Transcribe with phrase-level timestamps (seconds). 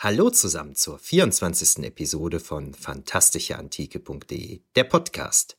[0.00, 1.82] Hallo zusammen zur 24.
[1.82, 5.56] Episode von fantastischeantike.de, der Podcast.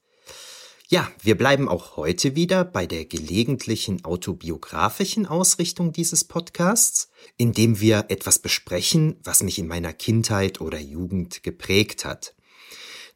[0.87, 8.05] Ja, wir bleiben auch heute wieder bei der gelegentlichen autobiografischen Ausrichtung dieses Podcasts, indem wir
[8.07, 12.33] etwas besprechen, was mich in meiner Kindheit oder Jugend geprägt hat.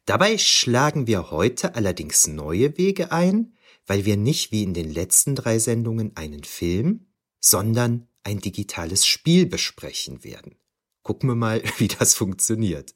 [0.06, 3.56] Dabei schlagen wir heute allerdings neue Wege ein,
[3.88, 9.46] weil wir nicht wie in den letzten drei Sendungen einen Film, sondern ein digitales Spiel
[9.46, 10.58] besprechen werden.
[11.04, 12.96] Gucken wir mal, wie das funktioniert.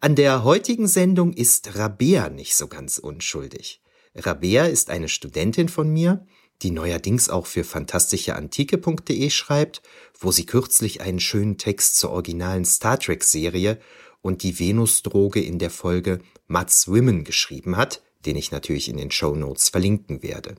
[0.00, 3.82] An der heutigen Sendung ist Rabea nicht so ganz unschuldig.
[4.14, 6.26] Rabea ist eine Studentin von mir,
[6.62, 9.82] die neuerdings auch für fantastischeantike.de schreibt,
[10.18, 13.78] wo sie kürzlich einen schönen Text zur originalen Star Trek Serie
[14.22, 19.10] und die Venusdroge in der Folge Mud's Women geschrieben hat, den ich natürlich in den
[19.10, 20.56] Show Notes verlinken werde.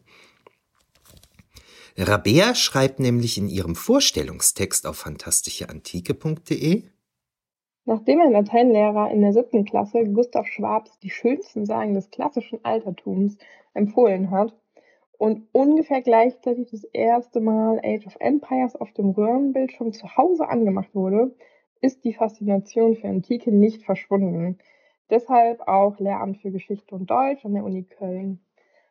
[2.02, 6.84] Rabea schreibt nämlich in ihrem Vorstellungstext auf fantastischeantike.de
[7.84, 13.38] Nachdem ein Lateinlehrer in der siebten Klasse Gustav Schwabs die schönsten Sagen des klassischen Altertums
[13.74, 14.56] empfohlen hat
[15.18, 20.96] und ungefähr gleichzeitig das erste Mal Age of Empires auf dem Röhrenbildschirm zu Hause angemacht
[20.96, 21.36] wurde,
[21.82, 24.58] ist die Faszination für Antike nicht verschwunden.
[25.10, 28.40] Deshalb auch Lehramt für Geschichte und Deutsch an der Uni Köln.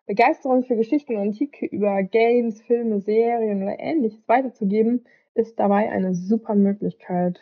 [0.09, 5.05] Begeisterung für Geschichte und Antike über Games, Filme, Serien oder ähnliches weiterzugeben,
[5.35, 7.39] ist dabei eine super Möglichkeit.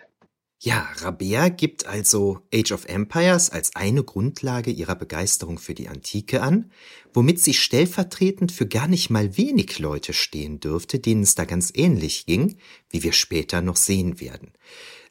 [0.58, 6.42] Ja, Rabea gibt also Age of Empires als eine Grundlage ihrer Begeisterung für die Antike
[6.42, 6.72] an,
[7.14, 11.72] womit sie stellvertretend für gar nicht mal wenig Leute stehen dürfte, denen es da ganz
[11.74, 12.56] ähnlich ging,
[12.90, 14.52] wie wir später noch sehen werden.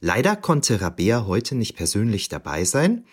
[0.02, 3.06] Leider konnte Rabea heute nicht persönlich dabei sein,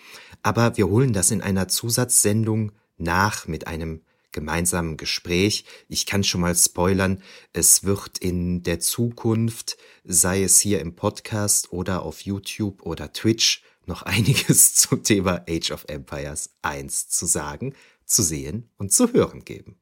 [0.43, 4.01] aber wir holen das in einer Zusatzsendung nach mit einem
[4.33, 5.65] gemeinsamen Gespräch.
[5.89, 7.23] Ich kann schon mal spoilern,
[7.53, 13.63] es wird in der Zukunft, sei es hier im Podcast oder auf YouTube oder Twitch,
[13.87, 19.45] noch einiges zum Thema Age of Empires 1 zu sagen, zu sehen und zu hören
[19.45, 19.79] geben.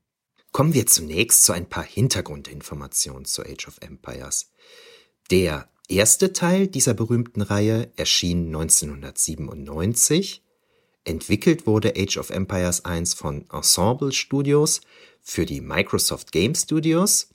[0.53, 4.51] Kommen wir zunächst zu ein paar Hintergrundinformationen zu Age of Empires.
[5.31, 10.43] Der erste Teil dieser berühmten Reihe erschien 1997
[11.11, 14.81] Entwickelt wurde Age of Empires 1 von Ensemble Studios
[15.21, 17.31] für die Microsoft Game Studios.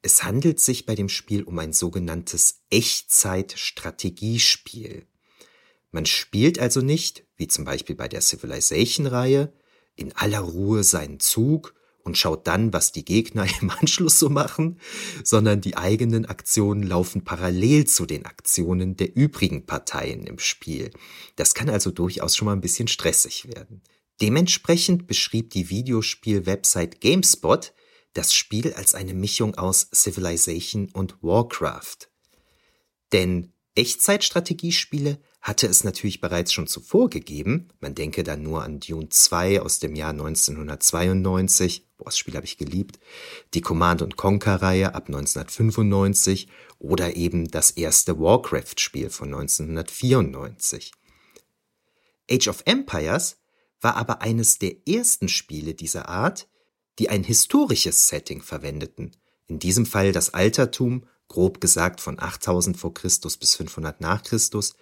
[0.00, 5.04] Es handelt sich bei dem Spiel um ein sogenanntes Echtzeit-Strategiespiel.
[5.90, 9.52] Man spielt also nicht, wie zum Beispiel bei der Civilization-Reihe,
[9.96, 14.80] in aller Ruhe seinen Zug und schaut dann, was die Gegner im Anschluss so machen,
[15.24, 20.90] sondern die eigenen Aktionen laufen parallel zu den Aktionen der übrigen Parteien im Spiel.
[21.36, 23.82] Das kann also durchaus schon mal ein bisschen stressig werden.
[24.20, 27.72] Dementsprechend beschrieb die Videospiel-Website GameSpot
[28.12, 32.10] das Spiel als eine Mischung aus Civilization und Warcraft.
[33.12, 37.68] Denn Echtzeitstrategiespiele hatte es natürlich bereits schon zuvor gegeben.
[37.80, 41.86] Man denke dann nur an Dune 2 aus dem Jahr 1992.
[42.04, 42.98] Das Spiel habe ich geliebt.
[43.54, 50.92] Die Command Conquer Reihe ab 1995 oder eben das erste Warcraft-Spiel von 1994.
[52.30, 53.36] Age of Empires
[53.80, 56.48] war aber eines der ersten Spiele dieser Art,
[56.98, 59.16] die ein historisches Setting verwendeten.
[59.46, 64.74] In diesem Fall das Altertum, grob gesagt von 8000 vor Christus bis 500 nach Christus,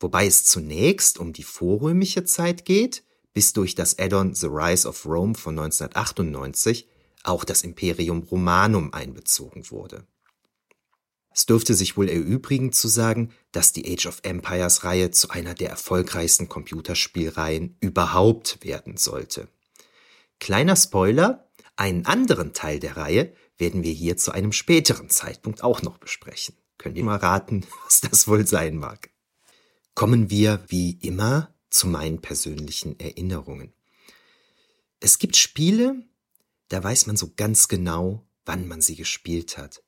[0.00, 5.06] wobei es zunächst um die vorrömische Zeit geht, bis durch das Add-on The Rise of
[5.06, 6.88] Rome von 1998
[7.24, 10.06] auch das Imperium Romanum einbezogen wurde.
[11.34, 15.54] Es dürfte sich wohl erübrigen zu sagen, dass die Age of Empires Reihe zu einer
[15.54, 19.48] der erfolgreichsten Computerspielreihen überhaupt werden sollte.
[20.40, 25.80] Kleiner Spoiler, einen anderen Teil der Reihe werden wir hier zu einem späteren Zeitpunkt auch
[25.80, 26.56] noch besprechen.
[26.76, 29.12] Könnt ihr mal raten, was das wohl sein mag?
[29.94, 33.72] kommen wir wie immer zu meinen persönlichen Erinnerungen.
[35.00, 36.02] Es gibt Spiele,
[36.68, 39.82] da weiß man so ganz genau, wann man sie gespielt hat.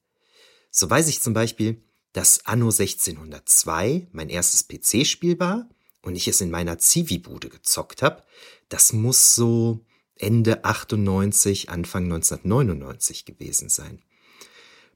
[0.70, 1.82] So weiß ich zum Beispiel,
[2.12, 5.68] dass Anno 1602 mein erstes PC-Spiel war
[6.02, 8.24] und ich es in meiner Zivi-Bude gezockt habe,
[8.68, 9.84] das muss so
[10.16, 14.02] Ende 98, Anfang 1999 gewesen sein.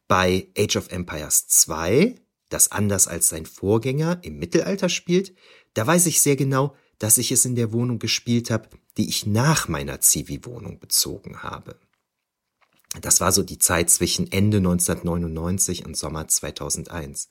[0.06, 2.14] Bei Age of Empires 2,
[2.48, 5.34] das anders als sein Vorgänger im Mittelalter spielt,
[5.78, 9.26] da weiß ich sehr genau, dass ich es in der Wohnung gespielt habe, die ich
[9.26, 11.78] nach meiner Zivi-Wohnung bezogen habe.
[13.00, 17.28] Das war so die Zeit zwischen Ende 1999 und Sommer 2001.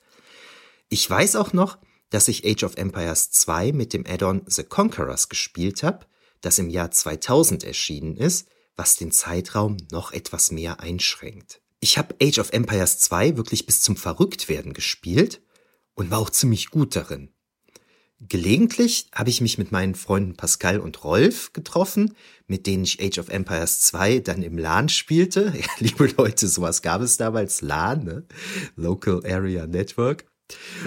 [0.88, 1.76] Ich weiß auch noch,
[2.08, 6.06] dass ich Age of Empires 2 mit dem Add-on The Conquerors gespielt habe,
[6.40, 11.60] das im Jahr 2000 erschienen ist, was den Zeitraum noch etwas mehr einschränkt.
[11.80, 15.42] Ich habe Age of Empires 2 wirklich bis zum Verrücktwerden gespielt
[15.92, 17.30] und war auch ziemlich gut darin.
[18.20, 22.16] Gelegentlich habe ich mich mit meinen Freunden Pascal und Rolf getroffen,
[22.48, 25.52] mit denen ich Age of Empires 2 dann im LAN spielte.
[25.58, 28.24] Ja, liebe Leute, sowas gab es damals, LAN, ne?
[28.74, 30.24] Local Area Network.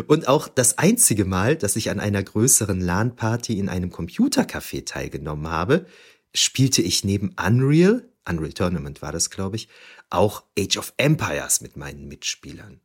[0.08, 5.48] Und auch das einzige Mal, dass ich an einer größeren LAN-Party in einem Computercafé teilgenommen
[5.48, 5.86] habe,
[6.36, 9.70] spielte ich neben Unreal, Unreal Tournament war das, glaube ich,
[10.10, 12.82] auch Age of Empires mit meinen Mitspielern.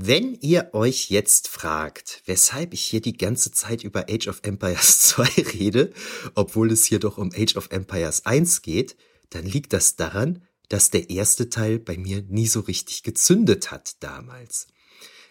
[0.00, 5.00] Wenn ihr euch jetzt fragt, weshalb ich hier die ganze Zeit über Age of Empires
[5.08, 5.92] 2 rede,
[6.36, 8.96] obwohl es hier doch um Age of Empires 1 geht,
[9.30, 13.96] dann liegt das daran, dass der erste Teil bei mir nie so richtig gezündet hat
[13.98, 14.68] damals.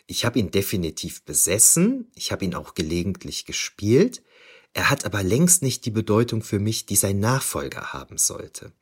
[0.06, 4.22] Ich habe ihn definitiv besessen, ich habe ihn auch gelegentlich gespielt,
[4.74, 8.74] er hat aber längst nicht die Bedeutung für mich, die sein Nachfolger haben sollte.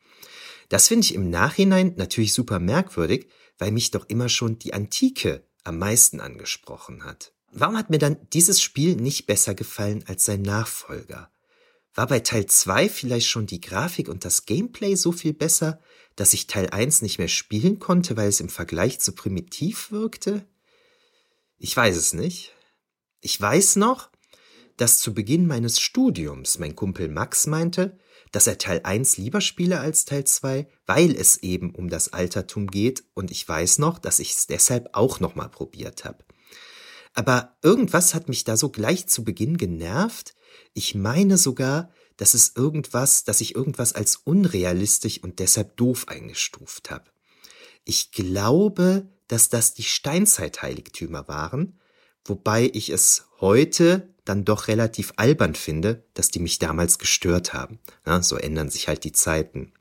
[0.68, 5.44] Das finde ich im Nachhinein natürlich super merkwürdig, weil mich doch immer schon die Antike
[5.66, 7.32] am meisten angesprochen hat.
[7.52, 11.30] Warum hat mir dann dieses Spiel nicht besser gefallen als sein Nachfolger?
[11.94, 15.80] War bei Teil 2 vielleicht schon die Grafik und das Gameplay so viel besser,
[16.14, 20.46] dass ich Teil 1 nicht mehr spielen konnte, weil es im Vergleich zu primitiv wirkte?
[21.58, 22.52] Ich weiß es nicht.
[23.22, 24.10] Ich weiß noch,
[24.76, 27.98] dass zu Beginn meines Studiums mein Kumpel Max meinte,
[28.36, 32.66] dass er Teil 1 lieber spiele als Teil 2, weil es eben um das Altertum
[32.66, 36.22] geht und ich weiß noch, dass ich es deshalb auch nochmal probiert habe.
[37.14, 40.34] Aber irgendwas hat mich da so gleich zu Beginn genervt.
[40.74, 41.88] Ich meine sogar,
[42.18, 47.10] dass es irgendwas, dass ich irgendwas als unrealistisch und deshalb doof eingestuft habe.
[47.86, 51.80] Ich glaube, dass das die Steinzeit-Heiligtümer waren,
[52.22, 57.78] wobei ich es heute dann doch relativ albern finde, dass die mich damals gestört haben.
[58.04, 59.72] Ja, so ändern sich halt die Zeiten.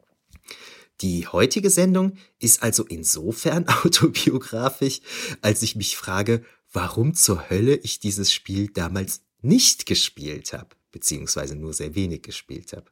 [1.02, 5.02] Die heutige Sendung ist also insofern autobiografisch,
[5.42, 11.56] als ich mich frage, warum zur Hölle ich dieses Spiel damals nicht gespielt habe, beziehungsweise
[11.56, 12.90] nur sehr wenig gespielt habe.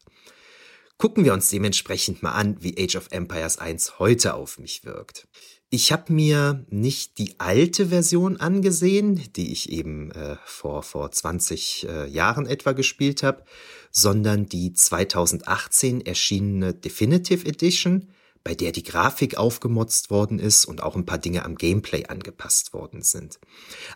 [0.98, 5.28] Gucken wir uns dementsprechend mal an, wie Age of Empires 1 heute auf mich wirkt.
[5.76, 11.88] Ich habe mir nicht die alte Version angesehen, die ich eben äh, vor, vor 20
[11.90, 13.44] äh, Jahren etwa gespielt habe,
[13.90, 18.10] sondern die 2018 erschienene Definitive Edition,
[18.44, 22.74] bei der die Grafik aufgemotzt worden ist und auch ein paar Dinge am Gameplay angepasst
[22.74, 23.40] worden sind.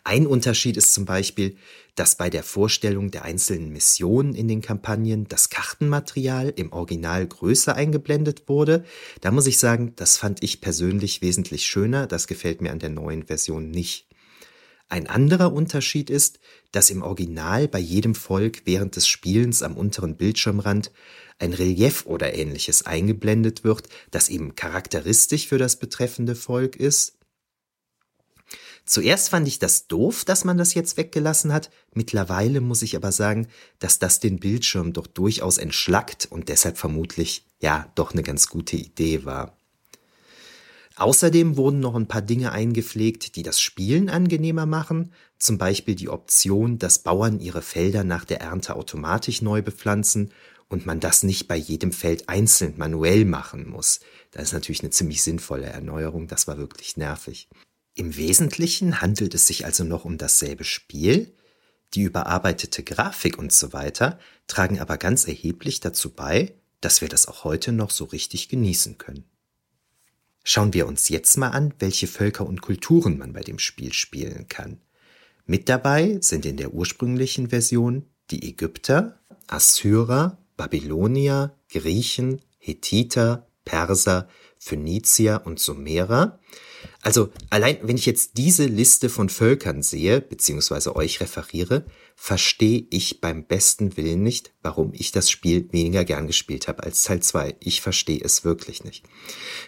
[0.03, 1.57] Ein Unterschied ist zum Beispiel,
[1.95, 7.75] dass bei der Vorstellung der einzelnen Missionen in den Kampagnen das Kartenmaterial im Original größer
[7.75, 8.85] eingeblendet wurde.
[9.19, 12.07] Da muss ich sagen, das fand ich persönlich wesentlich schöner.
[12.07, 14.07] Das gefällt mir an der neuen Version nicht.
[14.89, 16.39] Ein anderer Unterschied ist,
[16.71, 20.91] dass im Original bei jedem Volk während des Spielens am unteren Bildschirmrand
[21.39, 27.13] ein Relief oder ähnliches eingeblendet wird, das eben charakteristisch für das betreffende Volk ist.
[28.85, 31.69] Zuerst fand ich das doof, dass man das jetzt weggelassen hat.
[31.93, 33.47] Mittlerweile muss ich aber sagen,
[33.79, 38.77] dass das den Bildschirm doch durchaus entschlackt und deshalb vermutlich ja doch eine ganz gute
[38.77, 39.57] Idee war.
[40.95, 46.09] Außerdem wurden noch ein paar Dinge eingepflegt, die das Spielen angenehmer machen, zum Beispiel die
[46.09, 50.31] Option, dass Bauern ihre Felder nach der Ernte automatisch neu bepflanzen
[50.69, 53.99] und man das nicht bei jedem Feld einzeln manuell machen muss.
[54.31, 57.49] Das ist natürlich eine ziemlich sinnvolle Erneuerung, das war wirklich nervig.
[57.95, 61.33] Im Wesentlichen handelt es sich also noch um dasselbe Spiel,
[61.93, 67.27] die überarbeitete Grafik und so weiter tragen aber ganz erheblich dazu bei, dass wir das
[67.27, 69.23] auch heute noch so richtig genießen können.
[70.43, 74.47] Schauen wir uns jetzt mal an, welche Völker und Kulturen man bei dem Spiel spielen
[74.47, 74.79] kann.
[75.45, 84.27] Mit dabei sind in der ursprünglichen Version die Ägypter, Assyrer, Babylonier, Griechen, Hethiter, Perser,
[84.59, 86.39] Phönizier und Sumerer.
[87.01, 91.85] Also allein wenn ich jetzt diese Liste von Völkern sehe, beziehungsweise euch referiere,
[92.15, 97.03] verstehe ich beim besten Willen nicht, warum ich das Spiel weniger gern gespielt habe als
[97.03, 97.57] Teil 2.
[97.59, 99.05] Ich verstehe es wirklich nicht.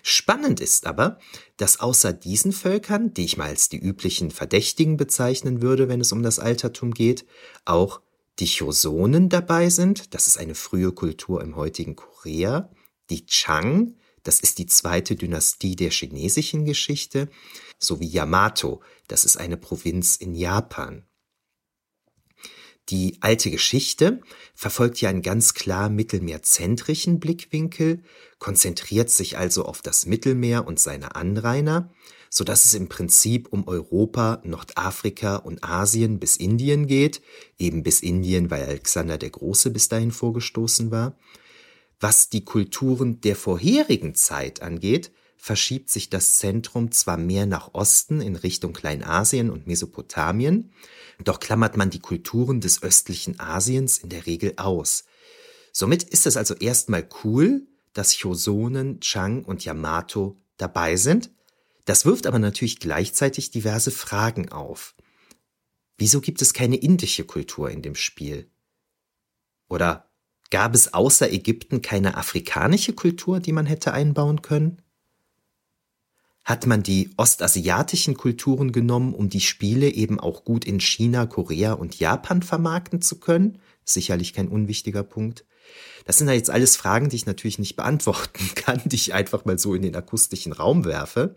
[0.01, 1.19] Spannend ist aber,
[1.58, 6.12] dass außer diesen Völkern, die ich mal als die üblichen Verdächtigen bezeichnen würde, wenn es
[6.12, 7.25] um das Altertum geht,
[7.65, 8.01] auch
[8.39, 12.72] die Chosonen dabei sind, das ist eine frühe Kultur im heutigen Korea,
[13.10, 17.29] die Chang, das ist die zweite Dynastie der chinesischen Geschichte,
[17.79, 21.05] sowie Yamato, das ist eine Provinz in Japan.
[22.89, 24.19] Die alte Geschichte
[24.55, 28.03] verfolgt ja einen ganz klar mittelmeerzentrischen Blickwinkel,
[28.39, 31.93] konzentriert sich also auf das Mittelmeer und seine Anrainer,
[32.29, 37.21] so dass es im Prinzip um Europa, Nordafrika und Asien bis Indien geht,
[37.57, 41.17] eben bis Indien, weil Alexander der Große bis dahin vorgestoßen war.
[42.00, 48.21] Was die Kulturen der vorherigen Zeit angeht, verschiebt sich das Zentrum zwar mehr nach Osten
[48.21, 50.71] in Richtung Kleinasien und Mesopotamien,
[51.24, 55.05] doch klammert man die Kulturen des östlichen Asiens in der Regel aus.
[55.71, 61.31] Somit ist es also erstmal cool, dass Chosonen, Chang und Yamato dabei sind.
[61.89, 64.93] Das wirft aber natürlich gleichzeitig diverse Fragen auf.
[65.98, 68.48] Wieso gibt es keine indische Kultur in dem Spiel?
[69.69, 70.08] Oder
[70.51, 74.84] gab es außer Ägypten keine afrikanische Kultur, die man hätte einbauen können?
[76.46, 81.74] hat man die ostasiatischen Kulturen genommen, um die Spiele eben auch gut in China, Korea
[81.74, 83.60] und Japan vermarkten zu können.
[83.84, 85.43] Sicherlich kein unwichtiger Punkt.
[86.05, 89.45] Das sind ja jetzt alles Fragen, die ich natürlich nicht beantworten kann, die ich einfach
[89.45, 91.35] mal so in den akustischen Raum werfe.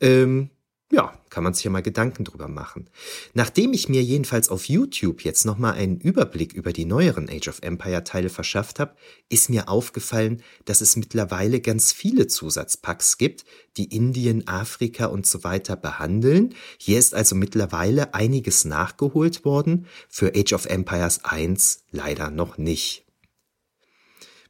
[0.00, 0.50] Ähm,
[0.94, 2.88] ja, kann man sich ja mal Gedanken drüber machen.
[3.32, 7.62] Nachdem ich mir jedenfalls auf YouTube jetzt nochmal einen Überblick über die neueren Age of
[7.62, 8.94] Empire Teile verschafft habe,
[9.28, 13.44] ist mir aufgefallen, dass es mittlerweile ganz viele Zusatzpacks gibt,
[13.76, 16.54] die Indien, Afrika und so weiter behandeln.
[16.78, 23.03] Hier ist also mittlerweile einiges nachgeholt worden, für Age of Empires 1 leider noch nicht.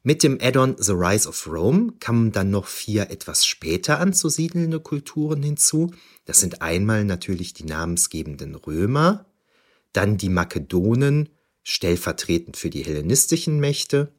[0.07, 5.43] Mit dem Add-on The Rise of Rome kamen dann noch vier etwas später anzusiedelnde Kulturen
[5.43, 5.93] hinzu.
[6.27, 9.25] Das sind einmal natürlich die namensgebenden Römer,
[9.95, 11.31] dann die Makedonen,
[11.63, 14.13] stellvertretend für die hellenistischen Mächte,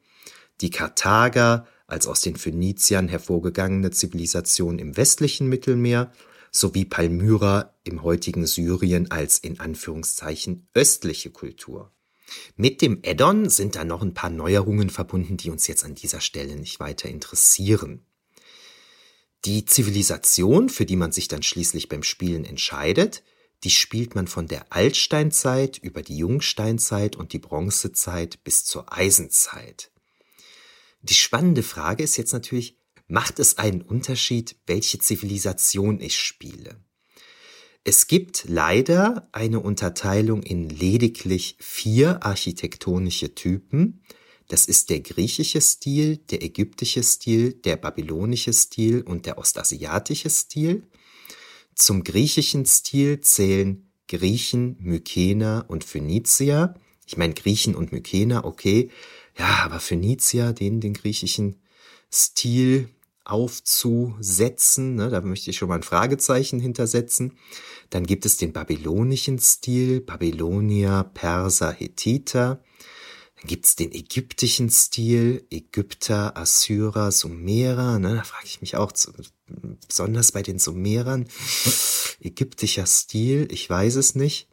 [0.60, 6.10] die Karthager als aus den Phöniziern hervorgegangene Zivilisation im westlichen Mittelmeer
[6.50, 11.92] sowie Palmyra im heutigen Syrien als in Anführungszeichen östliche Kultur.
[12.56, 16.20] Mit dem Add-on sind da noch ein paar Neuerungen verbunden, die uns jetzt an dieser
[16.20, 18.04] Stelle nicht weiter interessieren.
[19.44, 23.22] Die Zivilisation, für die man sich dann schließlich beim Spielen entscheidet,
[23.64, 29.90] die spielt man von der Altsteinzeit über die Jungsteinzeit und die Bronzezeit bis zur Eisenzeit.
[31.02, 36.84] Die spannende Frage ist jetzt natürlich, macht es einen Unterschied, welche Zivilisation ich spiele?
[37.88, 44.02] Es gibt leider eine Unterteilung in lediglich vier architektonische Typen.
[44.48, 50.82] Das ist der griechische Stil, der ägyptische Stil, der babylonische Stil und der ostasiatische Stil.
[51.76, 56.74] Zum griechischen Stil zählen Griechen, Mykener und Phönizier.
[57.06, 58.90] Ich meine Griechen und Mykener, okay.
[59.38, 61.60] Ja, aber Phönizier, den, den griechischen
[62.12, 62.88] Stil
[63.26, 67.36] aufzusetzen, ne, da möchte ich schon mal ein Fragezeichen hintersetzen.
[67.90, 72.62] Dann gibt es den babylonischen Stil, Babylonier, Perser, Hethiter.
[73.36, 77.98] Dann gibt es den ägyptischen Stil, Ägypter, Assyrer, Sumerer.
[77.98, 78.16] Ne?
[78.16, 78.92] Da frage ich mich auch,
[79.88, 81.28] besonders bei den Sumerern,
[82.20, 84.48] ägyptischer Stil, ich weiß es nicht.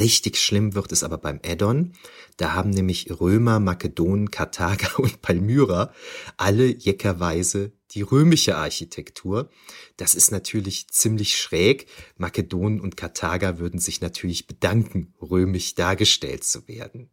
[0.00, 1.92] Richtig schlimm wird es aber beim Addon.
[2.36, 5.92] Da haben nämlich Römer, Makedonen, Karthager und Palmyra
[6.36, 9.48] alle jeckerweise die römische Architektur.
[9.96, 11.86] Das ist natürlich ziemlich schräg.
[12.16, 17.10] Makedonen und Karthager würden sich natürlich bedanken, römisch dargestellt zu werden.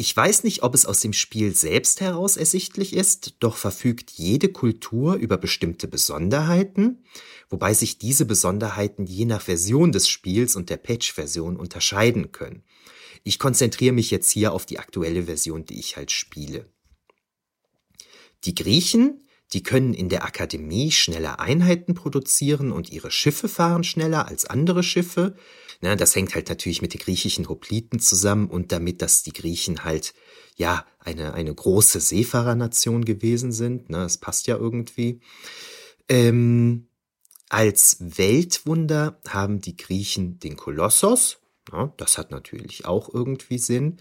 [0.00, 4.48] Ich weiß nicht, ob es aus dem Spiel selbst heraus ersichtlich ist, doch verfügt jede
[4.48, 7.04] Kultur über bestimmte Besonderheiten,
[7.50, 12.62] wobei sich diese Besonderheiten je nach Version des Spiels und der Patch-Version unterscheiden können.
[13.24, 16.64] Ich konzentriere mich jetzt hier auf die aktuelle Version, die ich halt spiele.
[18.44, 24.28] Die Griechen, die können in der Akademie schneller Einheiten produzieren und ihre Schiffe fahren schneller
[24.28, 25.36] als andere Schiffe.
[25.80, 29.84] Na, das hängt halt natürlich mit den griechischen Hopliten zusammen und damit, dass die Griechen
[29.84, 30.12] halt
[30.56, 33.88] ja eine, eine große Seefahrernation gewesen sind.
[33.88, 35.20] Na, das passt ja irgendwie.
[36.08, 36.88] Ähm,
[37.48, 41.38] als Weltwunder haben die Griechen den Kolossos,
[41.72, 43.98] ja, das hat natürlich auch irgendwie Sinn.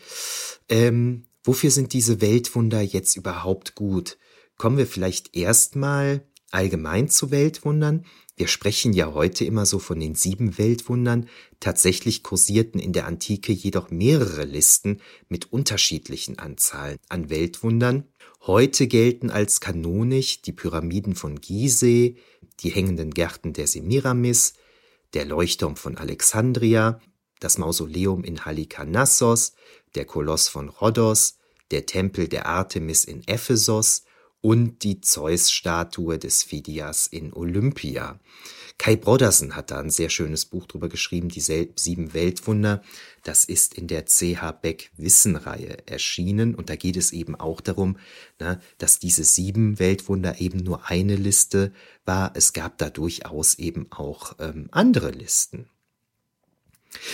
[0.70, 4.18] Ähm, wofür sind diese Weltwunder jetzt überhaupt gut?
[4.58, 8.06] Kommen wir vielleicht erstmal allgemein zu Weltwundern.
[8.40, 11.28] Wir sprechen ja heute immer so von den sieben Weltwundern.
[11.60, 18.06] Tatsächlich kursierten in der Antike jedoch mehrere Listen mit unterschiedlichen Anzahlen an Weltwundern.
[18.48, 22.16] Heute gelten als kanonisch die Pyramiden von Gizeh,
[22.62, 24.54] die hängenden Gärten der Semiramis,
[25.14, 27.02] der Leuchtturm von Alexandria,
[27.42, 29.52] das Mausoleum in Halikarnassos,
[29.96, 31.40] der Koloss von Rhodos,
[31.72, 34.04] der Tempel der Artemis in Ephesos
[34.42, 38.20] und die Zeus-Statue des Phidias in Olympia.
[38.78, 42.82] Kai Broddersen hat da ein sehr schönes Buch drüber geschrieben, die sieben Weltwunder.
[43.24, 47.98] Das ist in der CH Beck Wissenreihe erschienen und da geht es eben auch darum,
[48.40, 51.74] na, dass diese sieben Weltwunder eben nur eine Liste
[52.06, 52.32] war.
[52.36, 55.70] Es gab da durchaus eben auch ähm, andere Listen.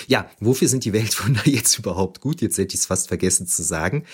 [0.07, 2.41] Ja, wofür sind die Weltwunder jetzt überhaupt gut?
[2.41, 4.05] Jetzt hätte ich es fast vergessen zu sagen.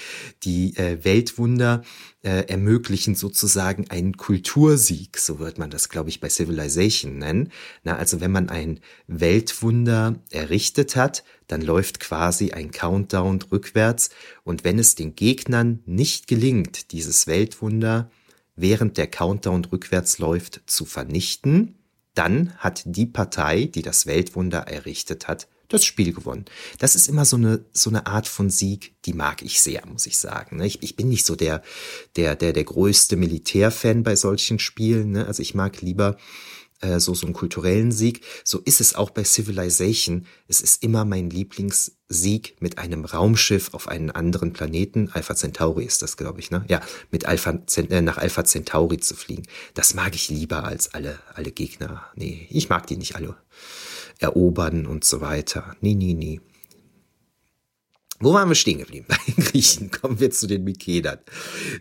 [0.44, 1.84] Die äh, Weltwunder
[2.24, 7.51] äh, ermöglichen sozusagen einen Kultursieg, so wird man das, glaube ich, bei Civilization nennen.
[7.84, 14.10] Na, also wenn man ein Weltwunder errichtet hat, dann läuft quasi ein Countdown rückwärts
[14.44, 18.10] und wenn es den Gegnern nicht gelingt, dieses Weltwunder
[18.56, 21.81] während der Countdown rückwärts läuft, zu vernichten,
[22.13, 26.46] dann hat die Partei, die das Weltwunder errichtet hat, das Spiel gewonnen.
[26.80, 30.06] Das ist immer so eine, so eine Art von Sieg, die mag ich sehr, muss
[30.06, 30.58] ich sagen.
[30.58, 30.68] Ne?
[30.68, 31.62] Ich, ich bin nicht so der,
[32.18, 35.12] der, der, der größte Militärfan bei solchen Spielen.
[35.12, 35.25] Ne?
[35.25, 36.18] Also ich mag lieber
[36.82, 38.22] äh, so, so einen kulturellen Sieg.
[38.44, 40.26] So ist es auch bei Civilization.
[40.48, 45.10] Es ist immer mein Lieblingssieg mit einem Raumschiff auf einen anderen Planeten.
[45.14, 46.66] Alpha Centauri ist das, glaube ich, ne?
[46.68, 49.44] Ja, mit Alpha, äh, nach Alpha Centauri zu fliegen.
[49.74, 52.06] Das mag ich lieber als alle, alle Gegner.
[52.16, 53.36] Nee, ich mag die nicht alle
[54.20, 55.76] erobern und so weiter.
[55.82, 56.42] Nie, nie, nie.
[58.22, 59.08] Wo waren wir stehen geblieben?
[59.10, 61.20] Bei den Griechen kommen wir zu den Mykenern.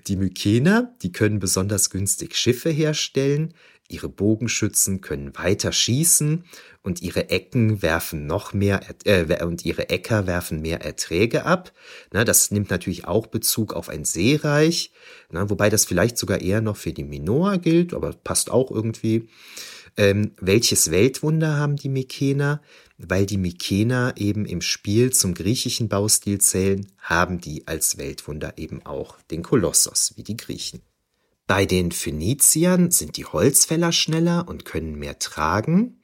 [0.06, 3.54] Die Mykener, die können besonders günstig Schiffe herstellen,
[3.90, 6.44] ihre Bogenschützen können weiter schießen
[6.82, 11.72] und ihre Ecken werfen noch mehr äh, und ihre Äcker werfen mehr Erträge ab.
[12.12, 14.92] Na, das nimmt natürlich auch Bezug auf ein Seereich,
[15.30, 19.28] na, wobei das vielleicht sogar eher noch für die Minoa gilt, aber passt auch irgendwie.
[19.96, 22.62] Ähm, welches Weltwunder haben die Mykener?
[22.96, 28.84] Weil die Mykener eben im Spiel zum griechischen Baustil zählen, haben die als Weltwunder eben
[28.84, 30.82] auch den Kolossos, wie die Griechen.
[31.50, 36.00] Bei den Phöniziern sind die Holzfäller schneller und können mehr tragen.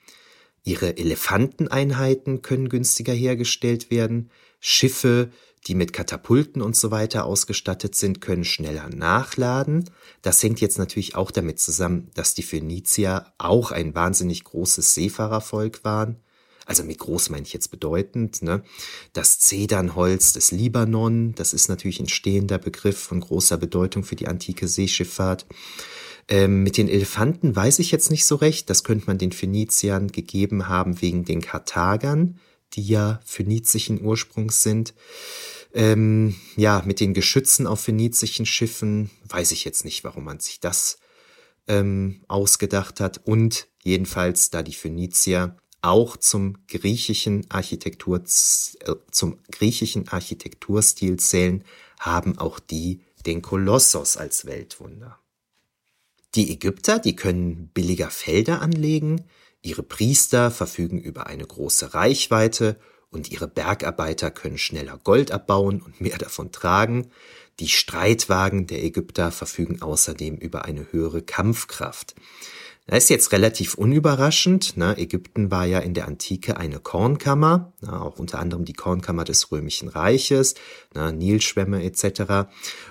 [0.65, 4.33] Ihre Elefanteneinheiten können günstiger hergestellt werden.
[4.59, 5.31] Schiffe
[5.69, 9.89] die mit Katapulten und so weiter ausgestattet sind, können schneller nachladen.
[10.21, 15.85] Das hängt jetzt natürlich auch damit zusammen, dass die Phönizier auch ein wahnsinnig großes Seefahrervolk
[15.85, 16.17] waren.
[16.67, 18.43] Also mit groß meine ich jetzt bedeutend.
[18.43, 18.63] Ne?
[19.13, 24.27] Das Zedernholz des Libanon, das ist natürlich ein stehender Begriff von großer Bedeutung für die
[24.27, 25.47] antike Seeschifffahrt.
[26.29, 28.69] Ähm, mit den Elefanten weiß ich jetzt nicht so recht.
[28.69, 32.41] Das könnte man den Phöniziern gegeben haben wegen den Karthagern,
[32.75, 34.93] die ja phönizischen Ursprungs sind.
[35.73, 40.59] Ähm, ja, mit den Geschützen auf phönizischen Schiffen weiß ich jetzt nicht, warum man sich
[40.59, 40.99] das
[41.69, 43.21] ähm, ausgedacht hat.
[43.25, 51.65] Und jedenfalls, da die Phönizier auch zum griechischen Architektur, äh, zum griechischen Architekturstil zählen,
[51.99, 55.19] haben auch die den Kolossos als Weltwunder.
[56.35, 59.25] Die Ägypter, die können billiger Felder anlegen,
[59.63, 62.79] ihre Priester verfügen über eine große Reichweite
[63.11, 67.11] und ihre Bergarbeiter können schneller Gold abbauen und mehr davon tragen.
[67.59, 72.15] Die Streitwagen der Ägypter verfügen außerdem über eine höhere Kampfkraft.
[72.89, 74.77] Das ist jetzt relativ unüberraschend.
[74.77, 74.97] Ne?
[74.97, 78.01] Ägypten war ja in der Antike eine Kornkammer, ne?
[78.01, 80.55] auch unter anderem die Kornkammer des Römischen Reiches,
[80.95, 81.13] ne?
[81.13, 82.49] Nilschwämme etc.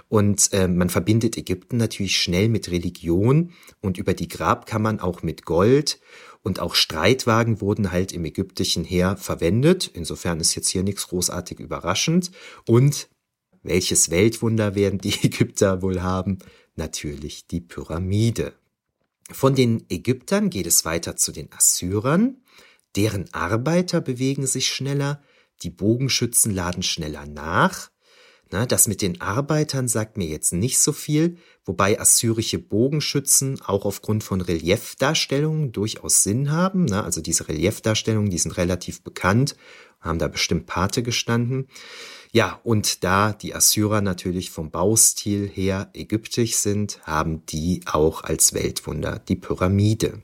[0.10, 5.46] Und äh, man verbindet Ägypten natürlich schnell mit Religion und über die Grabkammern auch mit
[5.46, 6.02] Gold.
[6.44, 9.90] Und auch Streitwagen wurden halt im ägyptischen Heer verwendet.
[9.94, 12.32] Insofern ist jetzt hier nichts großartig überraschend.
[12.68, 13.08] Und
[13.64, 16.40] welches Weltwunder werden die Ägypter wohl haben?
[16.76, 18.54] Natürlich die Pyramide.
[19.32, 22.44] Von den Ägyptern geht es weiter zu den Assyrern.
[22.96, 25.22] Deren Arbeiter bewegen sich schneller,
[25.64, 27.90] die Bogenschützen laden schneller nach.
[28.52, 33.86] Na, das mit den Arbeitern sagt mir jetzt nicht so viel, wobei assyrische Bogenschützen auch
[33.86, 36.86] aufgrund von Reliefdarstellungen durchaus Sinn haben.
[36.86, 39.56] Na, also diese Reliefdarstellungen, die sind relativ bekannt,
[40.00, 41.68] haben da bestimmt Pate gestanden.
[42.36, 48.54] Ja, und da die Assyrer natürlich vom Baustil her ägyptisch sind, haben die auch als
[48.54, 50.22] Weltwunder die Pyramide.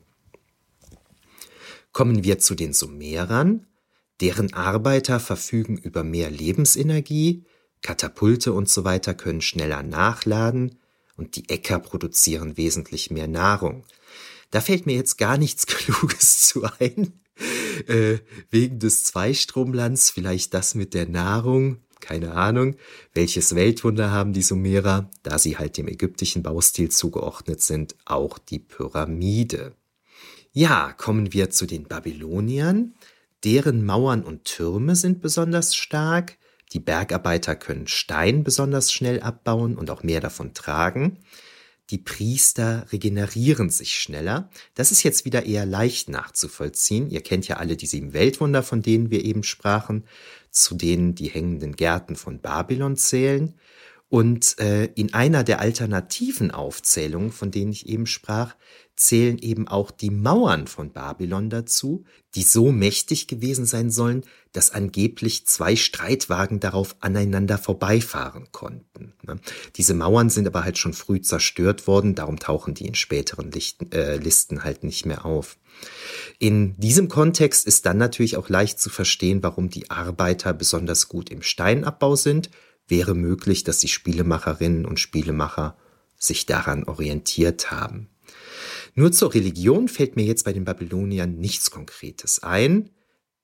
[1.93, 3.65] Kommen wir zu den Sumerern.
[4.19, 7.45] Deren Arbeiter verfügen über mehr Lebensenergie,
[7.82, 10.80] Katapulte und so weiter können schneller nachladen
[11.15, 13.86] und die Äcker produzieren wesentlich mehr Nahrung.
[14.50, 17.21] Da fällt mir jetzt gar nichts Kluges zu ein.
[17.88, 18.17] Äh,
[18.50, 22.75] wegen des Zweistromlands, vielleicht das mit der Nahrung, keine Ahnung.
[23.13, 28.59] Welches Weltwunder haben die Sumerer, da sie halt dem ägyptischen Baustil zugeordnet sind, auch die
[28.59, 29.73] Pyramide.
[30.51, 32.93] Ja, kommen wir zu den Babyloniern.
[33.43, 36.37] Deren Mauern und Türme sind besonders stark.
[36.73, 41.17] Die Bergarbeiter können Stein besonders schnell abbauen und auch mehr davon tragen.
[41.91, 44.49] Die Priester regenerieren sich schneller.
[44.75, 47.10] Das ist jetzt wieder eher leicht nachzuvollziehen.
[47.10, 50.06] Ihr kennt ja alle die sieben Weltwunder, von denen wir eben sprachen,
[50.49, 53.56] zu denen die hängenden Gärten von Babylon zählen.
[54.08, 58.56] Und äh, in einer der alternativen Aufzählungen, von denen ich eben sprach,
[59.01, 64.71] zählen eben auch die Mauern von Babylon dazu, die so mächtig gewesen sein sollen, dass
[64.71, 69.13] angeblich zwei Streitwagen darauf aneinander vorbeifahren konnten.
[69.23, 69.39] Ne?
[69.75, 73.91] Diese Mauern sind aber halt schon früh zerstört worden, darum tauchen die in späteren Lichten,
[73.91, 75.57] äh, Listen halt nicht mehr auf.
[76.37, 81.29] In diesem Kontext ist dann natürlich auch leicht zu verstehen, warum die Arbeiter besonders gut
[81.29, 82.49] im Steinabbau sind
[82.91, 85.77] wäre möglich, dass die Spielemacherinnen und Spielemacher
[86.17, 88.09] sich daran orientiert haben.
[88.93, 92.89] Nur zur Religion fällt mir jetzt bei den Babyloniern nichts Konkretes ein.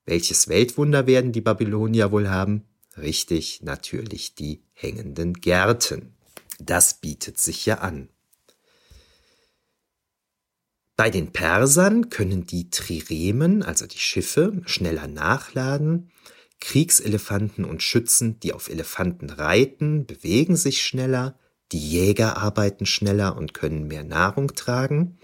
[0.06, 2.64] Welches Weltwunder werden die Babylonier wohl haben?
[2.98, 6.16] Richtig, natürlich die hängenden Gärten.
[6.60, 8.10] Das bietet sich ja an.
[10.96, 16.12] Bei den Persern können die Triremen, also die Schiffe, schneller nachladen.
[16.60, 21.38] Kriegselefanten und Schützen, die auf Elefanten reiten, bewegen sich schneller,
[21.72, 25.18] die Jäger arbeiten schneller und können mehr Nahrung tragen.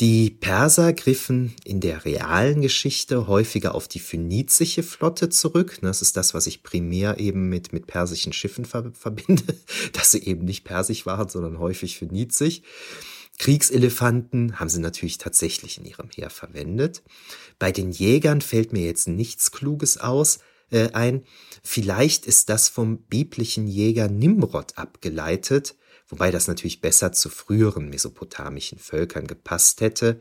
[0.00, 5.78] Die Perser griffen in der realen Geschichte häufiger auf die phönizische Flotte zurück.
[5.82, 9.44] Das ist das, was ich primär eben mit, mit persischen Schiffen verbinde,
[9.92, 12.62] dass sie eben nicht persisch waren, sondern häufig phönizisch.
[13.38, 17.02] Kriegselefanten haben sie natürlich tatsächlich in ihrem Heer verwendet.
[17.60, 20.40] Bei den Jägern fällt mir jetzt nichts Kluges aus
[20.74, 21.24] äh, ein.
[21.62, 25.76] Vielleicht ist das vom biblischen Jäger Nimrod abgeleitet,
[26.08, 30.20] wobei das natürlich besser zu früheren mesopotamischen Völkern gepasst hätte.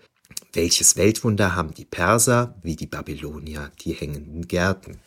[0.54, 5.02] Welches Weltwunder haben die Perser, wie die Babylonier, die hängenden Gärten?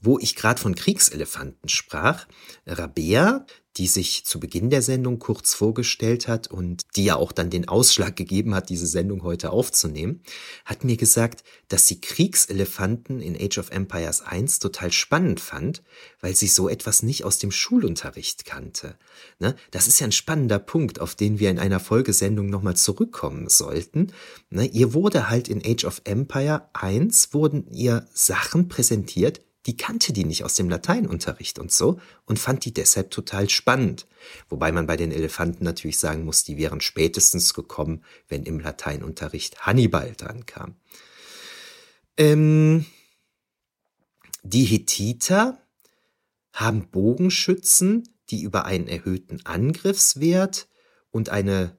[0.00, 2.26] Wo ich gerade von Kriegselefanten sprach,
[2.66, 3.46] Rabea,
[3.76, 7.68] die sich zu Beginn der Sendung kurz vorgestellt hat und die ja auch dann den
[7.68, 10.22] Ausschlag gegeben hat, diese Sendung heute aufzunehmen,
[10.64, 15.82] hat mir gesagt, dass sie Kriegselefanten in Age of Empires 1 total spannend fand,
[16.20, 18.96] weil sie so etwas nicht aus dem Schulunterricht kannte.
[19.38, 19.54] Ne?
[19.70, 24.12] Das ist ja ein spannender Punkt, auf den wir in einer Folgesendung nochmal zurückkommen sollten.
[24.48, 24.66] Ne?
[24.66, 30.24] Ihr wurde halt in Age of Empire 1 wurden ihr Sachen präsentiert, die kannte die
[30.24, 34.06] nicht aus dem Lateinunterricht und so und fand die deshalb total spannend.
[34.48, 39.66] Wobei man bei den Elefanten natürlich sagen muss, die wären spätestens gekommen, wenn im Lateinunterricht
[39.66, 40.76] Hannibal dran kam.
[42.16, 42.86] Ähm,
[44.44, 45.60] die Hethiter
[46.52, 50.68] haben Bogenschützen, die über einen erhöhten Angriffswert
[51.10, 51.76] und eine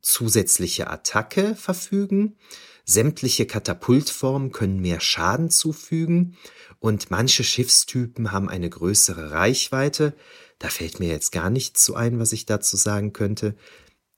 [0.00, 2.36] zusätzliche Attacke verfügen.
[2.84, 6.36] Sämtliche Katapultformen können mehr Schaden zufügen
[6.82, 10.14] und manche Schiffstypen haben eine größere Reichweite.
[10.58, 13.54] Da fällt mir jetzt gar nichts zu ein, was ich dazu sagen könnte.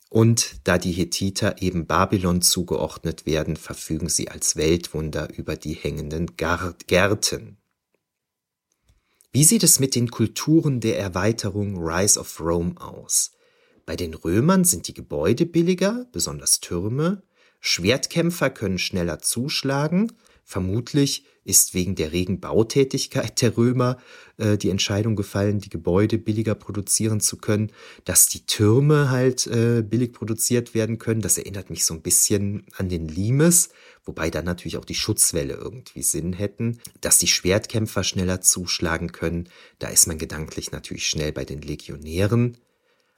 [0.08, 6.36] Und da die Hethiter eben Babylon zugeordnet werden, verfügen sie als Weltwunder über die hängenden
[6.38, 7.58] Gärten.
[9.30, 13.32] Wie sieht es mit den Kulturen der Erweiterung Rise of Rome aus?
[13.84, 17.24] Bei den Römern sind die Gebäude billiger, besonders Türme.
[17.60, 20.12] Schwertkämpfer können schneller zuschlagen.
[20.44, 23.98] Vermutlich ist wegen der regen Bautätigkeit der Römer
[24.38, 27.70] äh, die Entscheidung gefallen, die Gebäude billiger produzieren zu können,
[28.04, 31.20] dass die Türme halt äh, billig produziert werden können.
[31.20, 33.70] Das erinnert mich so ein bisschen an den Limes,
[34.04, 39.48] wobei dann natürlich auch die Schutzwelle irgendwie Sinn hätten, dass die Schwertkämpfer schneller zuschlagen können.
[39.78, 42.58] Da ist man gedanklich natürlich schnell bei den Legionären.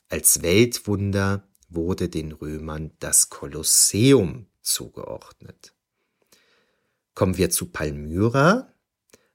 [0.08, 5.75] Als Weltwunder wurde den Römern das Kolosseum zugeordnet.
[7.16, 8.70] Kommen wir zu Palmyra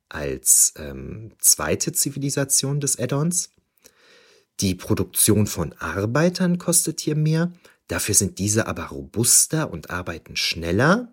[0.07, 3.49] als ähm, zweite Zivilisation des Addons.
[4.59, 7.51] Die Produktion von Arbeitern kostet hier mehr,
[7.87, 11.11] dafür sind diese aber robuster und arbeiten schneller.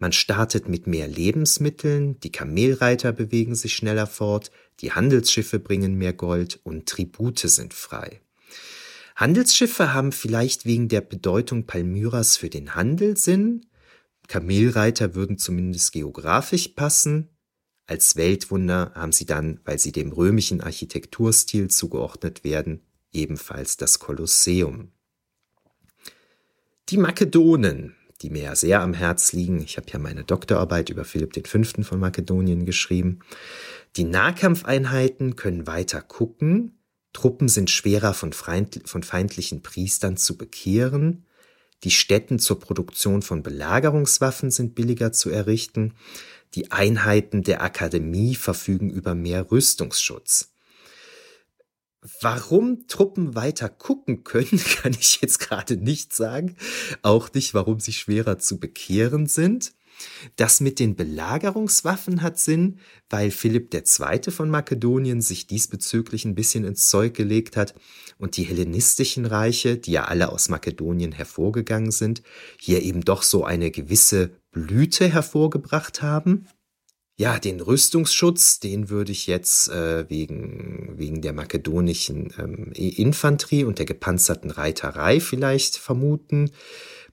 [0.00, 4.50] Man startet mit mehr Lebensmitteln, die Kamelreiter bewegen sich schneller fort,
[4.80, 8.20] die Handelsschiffe bringen mehr Gold und Tribute sind frei.
[9.14, 13.67] Handelsschiffe haben vielleicht wegen der Bedeutung Palmyras für den Handel Sinn,
[14.28, 17.30] Kamelreiter würden zumindest geografisch passen.
[17.86, 24.92] Als Weltwunder haben sie dann, weil sie dem römischen Architekturstil zugeordnet werden, ebenfalls das Kolosseum.
[26.90, 31.04] Die Makedonen, die mir ja sehr am Herz liegen, ich habe ja meine Doktorarbeit über
[31.04, 31.82] Philipp V.
[31.82, 33.20] von Makedonien geschrieben,
[33.96, 36.78] die Nahkampfeinheiten können weiter gucken,
[37.14, 41.24] Truppen sind schwerer von, feindlichen Priestern zu bekehren,
[41.84, 45.94] Die Stätten zur Produktion von Belagerungswaffen sind billiger zu errichten.
[46.54, 50.50] Die Einheiten der Akademie verfügen über mehr Rüstungsschutz.
[52.20, 56.56] Warum Truppen weiter gucken können, kann ich jetzt gerade nicht sagen.
[57.02, 59.72] Auch nicht, warum sie schwerer zu bekehren sind.
[60.36, 64.30] Das mit den Belagerungswaffen hat Sinn, weil Philipp II.
[64.30, 67.74] von Makedonien sich diesbezüglich ein bisschen ins Zeug gelegt hat
[68.18, 72.22] und die hellenistischen Reiche, die ja alle aus Makedonien hervorgegangen sind,
[72.58, 76.46] hier eben doch so eine gewisse Blüte hervorgebracht haben.
[77.20, 83.80] Ja, den Rüstungsschutz, den würde ich jetzt äh, wegen, wegen der makedonischen ähm, Infanterie und
[83.80, 86.52] der gepanzerten Reiterei vielleicht vermuten.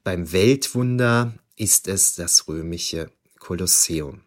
[0.04, 4.22] Beim Weltwunder ist es das römische Kolosseum.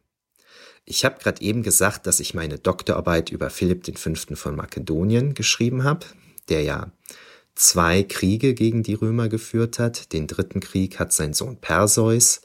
[0.84, 4.14] Ich habe gerade eben gesagt, dass ich meine Doktorarbeit über Philipp V.
[4.34, 6.06] von Makedonien geschrieben habe,
[6.48, 6.92] der ja
[7.54, 10.12] zwei Kriege gegen die Römer geführt hat.
[10.12, 12.40] Den dritten Krieg hat sein Sohn Perseus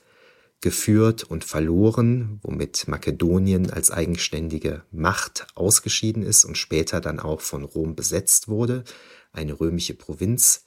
[0.60, 7.64] geführt und verloren, womit Makedonien als eigenständige Macht ausgeschieden ist und später dann auch von
[7.64, 8.84] Rom besetzt wurde,
[9.32, 10.66] eine römische Provinz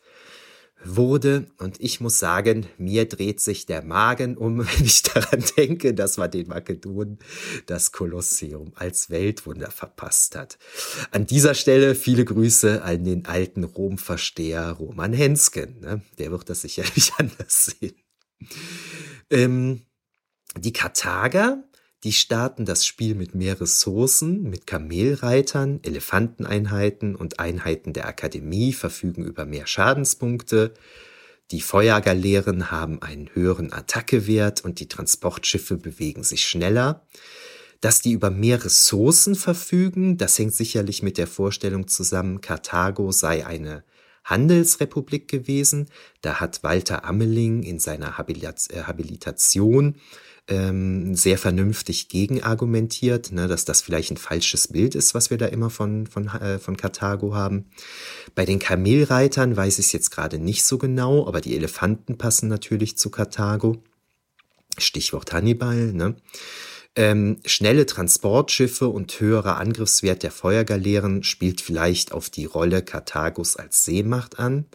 [0.84, 1.46] wurde.
[1.58, 6.16] Und ich muss sagen, mir dreht sich der Magen um, wenn ich daran denke, dass
[6.16, 7.18] man den Makedonen
[7.66, 10.58] das Kolosseum als Weltwunder verpasst hat.
[11.10, 15.80] An dieser Stelle viele Grüße an den alten Romversteher Roman Hensken.
[15.80, 16.02] Ne?
[16.18, 17.94] Der wird das sicherlich anders sehen.
[19.30, 19.82] Ähm,
[20.56, 21.64] die Karthager,
[22.06, 29.24] die starten das Spiel mit mehr Ressourcen, mit Kamelreitern, Elefanteneinheiten und Einheiten der Akademie verfügen
[29.24, 30.72] über mehr Schadenspunkte.
[31.50, 37.04] Die Feuergaleeren haben einen höheren Attackewert und die Transportschiffe bewegen sich schneller.
[37.80, 43.44] Dass die über mehr Ressourcen verfügen, das hängt sicherlich mit der Vorstellung zusammen, Karthago sei
[43.44, 43.82] eine
[44.22, 45.88] Handelsrepublik gewesen.
[46.20, 49.96] Da hat Walter Ammeling in seiner äh, Habilitation
[50.48, 55.46] ähm, sehr vernünftig gegenargumentiert, ne, dass das vielleicht ein falsches Bild ist, was wir da
[55.46, 57.66] immer von, von, äh, von Karthago haben.
[58.34, 62.48] Bei den Kamelreitern weiß ich es jetzt gerade nicht so genau, aber die Elefanten passen
[62.48, 63.82] natürlich zu Karthago.
[64.78, 65.92] Stichwort Hannibal.
[65.92, 66.16] Ne?
[66.94, 73.84] Ähm, schnelle Transportschiffe und höherer Angriffswert der Feuergaleeren spielt vielleicht auf die Rolle Karthagos als
[73.84, 74.66] Seemacht an.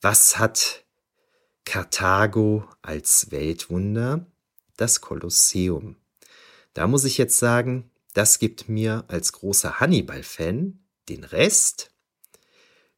[0.00, 0.84] Was hat
[1.64, 4.26] Karthago als Weltwunder?
[4.78, 5.96] Das Kolosseum.
[6.72, 11.90] Da muss ich jetzt sagen, das gibt mir als großer Hannibal-Fan den Rest.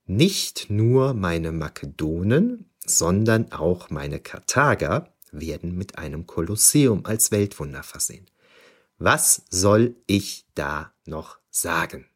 [0.04, 8.26] Nicht nur meine Makedonen, sondern auch meine Karthager werden mit einem Kolosseum als Weltwunder versehen.
[8.98, 12.06] Was soll ich da noch sagen?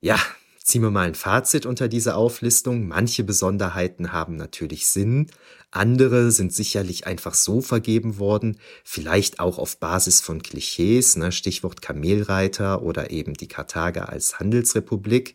[0.00, 0.18] Ja,
[0.62, 2.86] ziehen wir mal ein Fazit unter dieser Auflistung.
[2.88, 5.30] Manche Besonderheiten haben natürlich Sinn,
[5.76, 11.82] andere sind sicherlich einfach so vergeben worden, vielleicht auch auf Basis von Klischees, ne, Stichwort
[11.82, 15.34] Kamelreiter oder eben die Karthager als Handelsrepublik.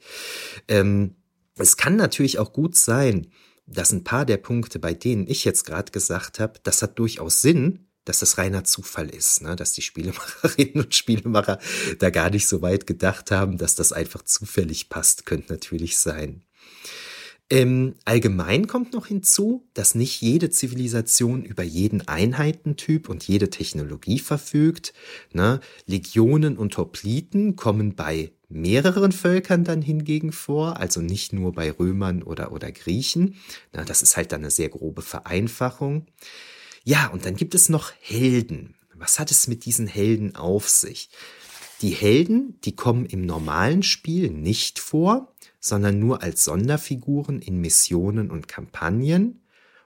[0.68, 1.16] Ähm,
[1.58, 3.28] es kann natürlich auch gut sein,
[3.66, 7.42] dass ein paar der Punkte, bei denen ich jetzt gerade gesagt habe, das hat durchaus
[7.42, 9.56] Sinn, dass das reiner Zufall ist, ne?
[9.56, 11.60] dass die Spielemacherinnen und Spielemacher
[12.00, 16.44] da gar nicht so weit gedacht haben, dass das einfach zufällig passt, könnte natürlich sein.
[17.52, 24.20] Ähm, allgemein kommt noch hinzu, dass nicht jede Zivilisation über jeden Einheitentyp und jede Technologie
[24.20, 24.94] verfügt.
[25.34, 25.60] Ne?
[25.88, 32.22] Legionen und Hopliten kommen bei mehreren Völkern dann hingegen vor, also nicht nur bei Römern
[32.22, 33.36] oder, oder Griechen.
[33.74, 36.06] Na, das ist halt dann eine sehr grobe Vereinfachung.
[36.84, 38.76] Ja, und dann gibt es noch Helden.
[38.94, 41.10] Was hat es mit diesen Helden auf sich?
[41.82, 48.32] Die Helden, die kommen im normalen Spiel nicht vor, sondern nur als Sonderfiguren in Missionen
[48.32, 49.42] und Kampagnen.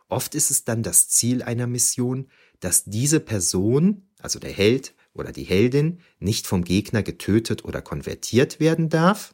[0.09, 5.31] Oft ist es dann das Ziel einer Mission, dass diese Person, also der Held, oder
[5.31, 9.33] die Heldin nicht vom Gegner getötet oder konvertiert werden darf.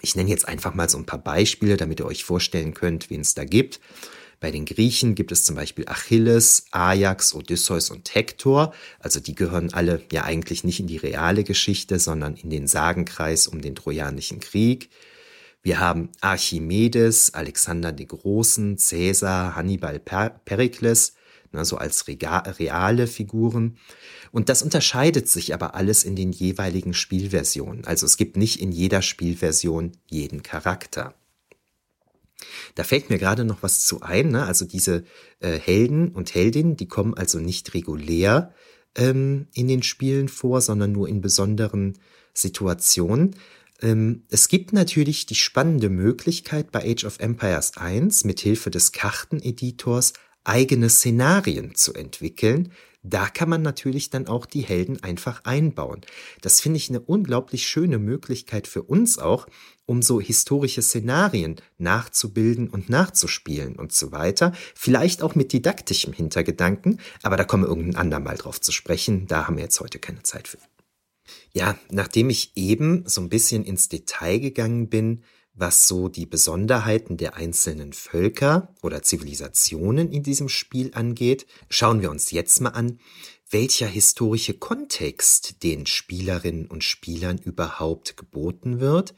[0.00, 3.20] Ich nenne jetzt einfach mal so ein paar Beispiele, damit ihr euch vorstellen könnt, wen
[3.20, 3.80] es da gibt.
[4.40, 8.72] Bei den Griechen gibt es zum Beispiel Achilles, Ajax, Odysseus und Hektor.
[9.00, 13.48] Also die gehören alle ja eigentlich nicht in die reale Geschichte, sondern in den Sagenkreis
[13.48, 14.90] um den Trojanischen Krieg.
[15.62, 21.14] Wir haben Archimedes, Alexander den Großen, Caesar, Hannibal, per Perikles,
[21.52, 23.78] ne, so als reale Figuren.
[24.30, 27.84] Und das unterscheidet sich aber alles in den jeweiligen Spielversionen.
[27.84, 31.14] Also es gibt nicht in jeder Spielversion jeden Charakter.
[32.74, 34.28] Da fällt mir gerade noch was zu ein.
[34.28, 34.44] Ne?
[34.44, 35.04] Also diese
[35.40, 38.54] äh, Helden und Heldinnen, die kommen also nicht regulär
[38.94, 41.98] ähm, in den Spielen vor, sondern nur in besonderen
[42.32, 43.34] Situationen.
[43.80, 48.92] Ähm, es gibt natürlich die spannende Möglichkeit bei Age of Empires 1 mit Hilfe des
[48.92, 50.12] Karteneditors
[50.44, 52.72] eigene Szenarien zu entwickeln.
[53.02, 56.00] Da kann man natürlich dann auch die Helden einfach einbauen.
[56.40, 59.46] Das finde ich eine unglaublich schöne Möglichkeit für uns auch,
[59.86, 64.52] um so historische Szenarien nachzubilden und nachzuspielen und so weiter.
[64.74, 69.26] Vielleicht auch mit didaktischem Hintergedanken, aber da kommen wir irgendein andermal drauf zu sprechen.
[69.28, 70.58] Da haben wir jetzt heute keine Zeit für.
[71.52, 75.22] Ja, nachdem ich eben so ein bisschen ins Detail gegangen bin,
[75.54, 82.10] was so die Besonderheiten der einzelnen Völker oder Zivilisationen in diesem Spiel angeht, schauen wir
[82.10, 83.00] uns jetzt mal an,
[83.50, 89.14] welcher historische Kontext den Spielerinnen und Spielern überhaupt geboten wird,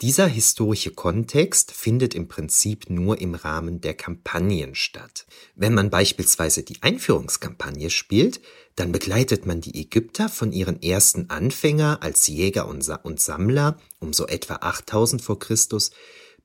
[0.00, 5.24] dieser historische Kontext findet im Prinzip nur im Rahmen der Kampagnen statt.
[5.54, 8.40] Wenn man beispielsweise die Einführungskampagne spielt,
[8.76, 12.82] dann begleitet man die Ägypter von ihren ersten Anfänger als Jäger und,
[13.20, 15.90] Sammler um so etwa 8000 vor Christus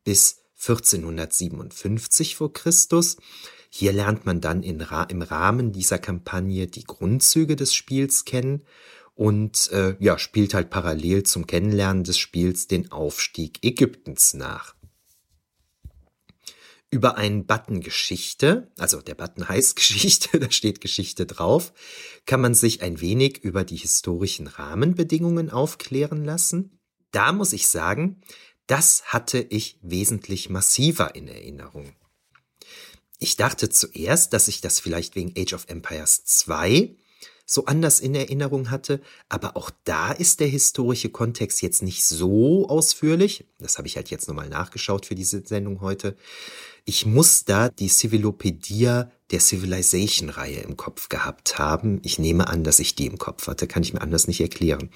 [0.03, 3.17] bis 1457 vor Christus.
[3.69, 8.63] Hier lernt man dann in, im Rahmen dieser Kampagne die Grundzüge des Spiels kennen
[9.15, 14.75] und äh, ja, spielt halt parallel zum Kennenlernen des Spiels den Aufstieg Ägyptens nach.
[16.91, 21.71] Über einen Button Geschichte, also der Button heißt Geschichte, da steht Geschichte drauf,
[22.25, 26.79] kann man sich ein wenig über die historischen Rahmenbedingungen aufklären lassen.
[27.11, 28.21] Da muss ich sagen,
[28.67, 31.93] das hatte ich wesentlich massiver in Erinnerung.
[33.19, 36.95] Ich dachte zuerst, dass ich das vielleicht wegen Age of Empires 2
[37.45, 42.69] so anders in Erinnerung hatte, aber auch da ist der historische Kontext jetzt nicht so
[42.69, 43.47] ausführlich.
[43.57, 46.15] Das habe ich halt jetzt nochmal nachgeschaut für diese Sendung heute.
[46.85, 51.99] Ich muss da die Civilopedia der Civilization-Reihe im Kopf gehabt haben.
[52.03, 54.89] Ich nehme an, dass ich die im Kopf hatte, kann ich mir anders nicht erklären.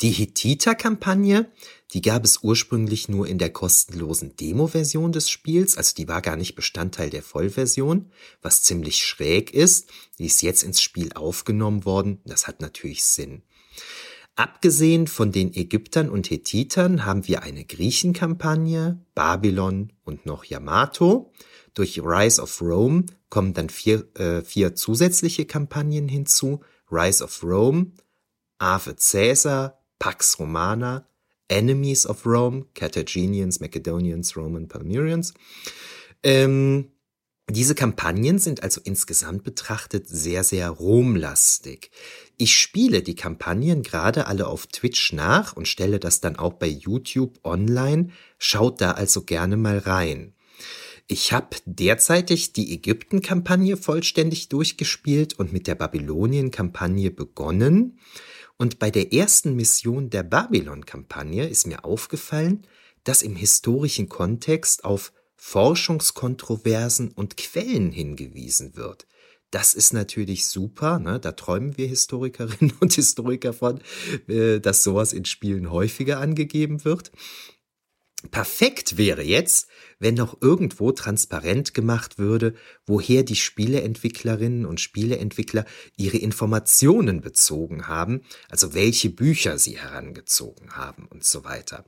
[0.00, 1.50] Die Hittiter-Kampagne,
[1.92, 6.36] die gab es ursprünglich nur in der kostenlosen Demo-Version des Spiels, also die war gar
[6.36, 8.10] nicht Bestandteil der Vollversion,
[8.42, 9.88] was ziemlich schräg ist.
[10.18, 13.42] Die ist jetzt ins Spiel aufgenommen worden, das hat natürlich Sinn.
[14.36, 21.32] Abgesehen von den Ägyptern und Hethitern haben wir eine Griechenkampagne, Babylon und noch Yamato.
[21.72, 26.60] Durch Rise of Rome kommen dann vier, äh, vier zusätzliche Kampagnen hinzu.
[26.90, 27.92] Rise of Rome,
[28.58, 31.06] Ave Caesar, Pax Romana,
[31.48, 35.34] Enemies of Rome, Carthaginians, Macedonians, Roman Palmyrians.
[36.24, 36.90] Ähm,
[37.50, 41.90] diese Kampagnen sind also insgesamt betrachtet sehr, sehr romlastig.
[42.38, 46.66] Ich spiele die Kampagnen gerade alle auf Twitch nach und stelle das dann auch bei
[46.66, 48.08] YouTube online.
[48.38, 50.34] Schaut da also gerne mal rein.
[51.06, 57.98] Ich habe derzeitig die Ägypten-Kampagne vollständig durchgespielt und mit der Babylonien-Kampagne begonnen.
[58.56, 62.66] Und bei der ersten Mission der Babylon-Kampagne ist mir aufgefallen,
[63.04, 65.12] dass im historischen Kontext auf
[65.46, 69.06] Forschungskontroversen und Quellen hingewiesen wird.
[69.50, 71.20] Das ist natürlich super, ne?
[71.20, 73.80] da träumen wir Historikerinnen und Historiker von,
[74.26, 77.12] äh, dass sowas in Spielen häufiger angegeben wird.
[78.30, 82.54] Perfekt wäre jetzt, wenn noch irgendwo transparent gemacht würde,
[82.86, 85.66] woher die Spieleentwicklerinnen und Spieleentwickler
[85.98, 91.84] ihre Informationen bezogen haben, also welche Bücher sie herangezogen haben und so weiter.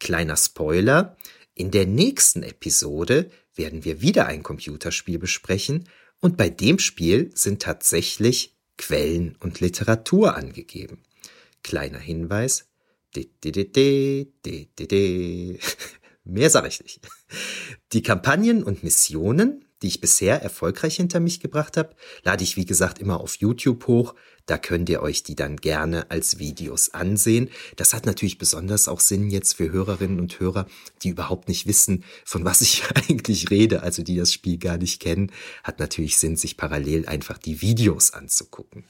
[0.00, 1.16] Kleiner Spoiler,
[1.56, 5.88] in der nächsten Episode werden wir wieder ein Computerspiel besprechen
[6.20, 11.02] und bei dem Spiel sind tatsächlich Quellen und Literatur angegeben.
[11.62, 12.66] Kleiner Hinweis,
[16.24, 17.00] Mehr sage ich nicht.
[17.92, 22.66] Die Kampagnen und Missionen, die ich bisher erfolgreich hinter mich gebracht habe, lade ich wie
[22.66, 24.14] gesagt immer auf YouTube hoch.
[24.46, 27.50] Da könnt ihr euch die dann gerne als Videos ansehen.
[27.74, 30.66] Das hat natürlich besonders auch Sinn jetzt für Hörerinnen und Hörer,
[31.02, 35.00] die überhaupt nicht wissen, von was ich eigentlich rede, also die das Spiel gar nicht
[35.00, 35.32] kennen.
[35.64, 38.84] Hat natürlich Sinn, sich parallel einfach die Videos anzugucken.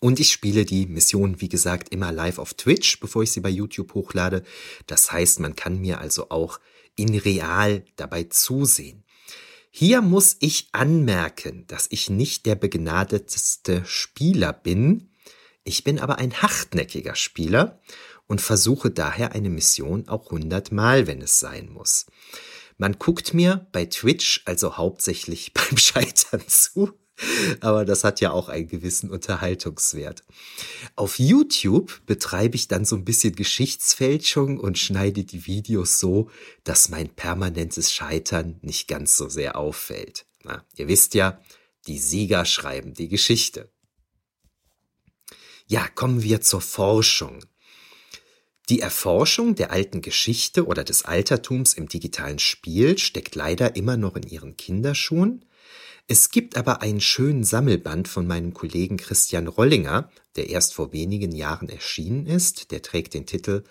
[0.00, 3.48] Und ich spiele die Mission, wie gesagt, immer live auf Twitch, bevor ich sie bei
[3.48, 4.42] YouTube hochlade.
[4.86, 6.60] Das heißt, man kann mir also auch
[6.96, 9.04] in real dabei zusehen.
[9.80, 15.12] Hier muss ich anmerken, dass ich nicht der begnadetste Spieler bin.
[15.62, 17.80] Ich bin aber ein hartnäckiger Spieler
[18.26, 22.06] und versuche daher eine Mission auch hundertmal, wenn es sein muss.
[22.76, 26.98] Man guckt mir bei Twitch also hauptsächlich beim Scheitern zu
[27.60, 30.22] aber das hat ja auch einen gewissen Unterhaltungswert.
[30.96, 36.30] Auf YouTube betreibe ich dann so ein bisschen Geschichtsfälschung und schneide die Videos so,
[36.64, 40.26] dass mein permanentes Scheitern nicht ganz so sehr auffällt.
[40.44, 41.40] Na, ihr wisst ja,
[41.86, 43.70] die Sieger schreiben die Geschichte.
[45.66, 47.44] Ja, kommen wir zur Forschung.
[48.68, 54.14] Die Erforschung der alten Geschichte oder des Altertums im digitalen Spiel steckt leider immer noch
[54.16, 55.44] in ihren Kinderschuhen.
[56.10, 61.32] Es gibt aber einen schönen Sammelband von meinem Kollegen Christian Rollinger, der erst vor wenigen
[61.32, 62.70] Jahren erschienen ist.
[62.70, 63.62] Der trägt den Titel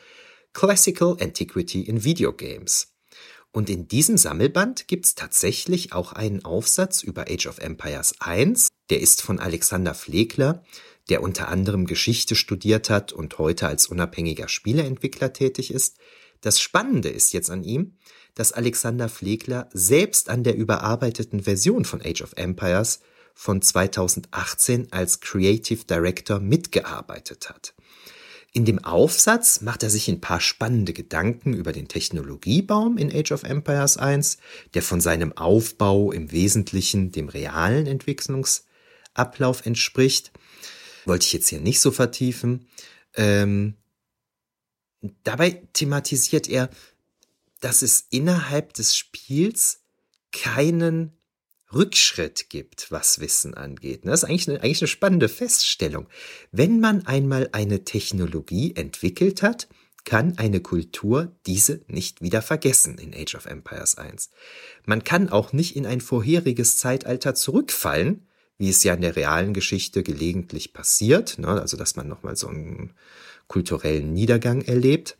[0.54, 2.94] Classical Antiquity in Video Games.
[3.52, 8.68] Und in diesem Sammelband gibt's tatsächlich auch einen Aufsatz über Age of Empires 1.
[8.92, 10.64] Der ist von Alexander Flegler,
[11.10, 15.98] der unter anderem Geschichte studiert hat und heute als unabhängiger Spieleentwickler tätig ist.
[16.42, 17.97] Das Spannende ist jetzt an ihm,
[18.38, 23.00] dass Alexander Flegler selbst an der überarbeiteten Version von Age of Empires
[23.34, 27.74] von 2018 als Creative Director mitgearbeitet hat.
[28.54, 33.32] In dem Aufsatz macht er sich ein paar spannende Gedanken über den Technologiebaum in Age
[33.32, 34.38] of Empires 1,
[34.74, 40.32] der von seinem Aufbau im Wesentlichen dem realen Entwicklungsablauf entspricht
[41.08, 42.68] wollte ich jetzt hier nicht so vertiefen.
[43.16, 43.76] Ähm,
[45.24, 46.70] dabei thematisiert er,
[47.60, 49.84] dass es innerhalb des Spiels
[50.32, 51.18] keinen
[51.74, 54.01] Rückschritt gibt, was Wissen angeht.
[54.05, 56.08] Das ist eigentlich eine, eigentlich eine spannende Feststellung.
[56.51, 59.68] Wenn man einmal eine Technologie entwickelt hat,
[60.05, 64.30] kann eine Kultur diese nicht wieder vergessen in Age of Empires 1.
[64.86, 68.26] Man kann auch nicht in ein vorheriges Zeitalter zurückfallen,
[68.58, 71.49] wie es ja in der realen Geschichte gelegentlich passiert, ne?
[71.62, 72.93] also dass man nochmal so einen
[73.47, 75.18] kulturellen Niedergang erlebt.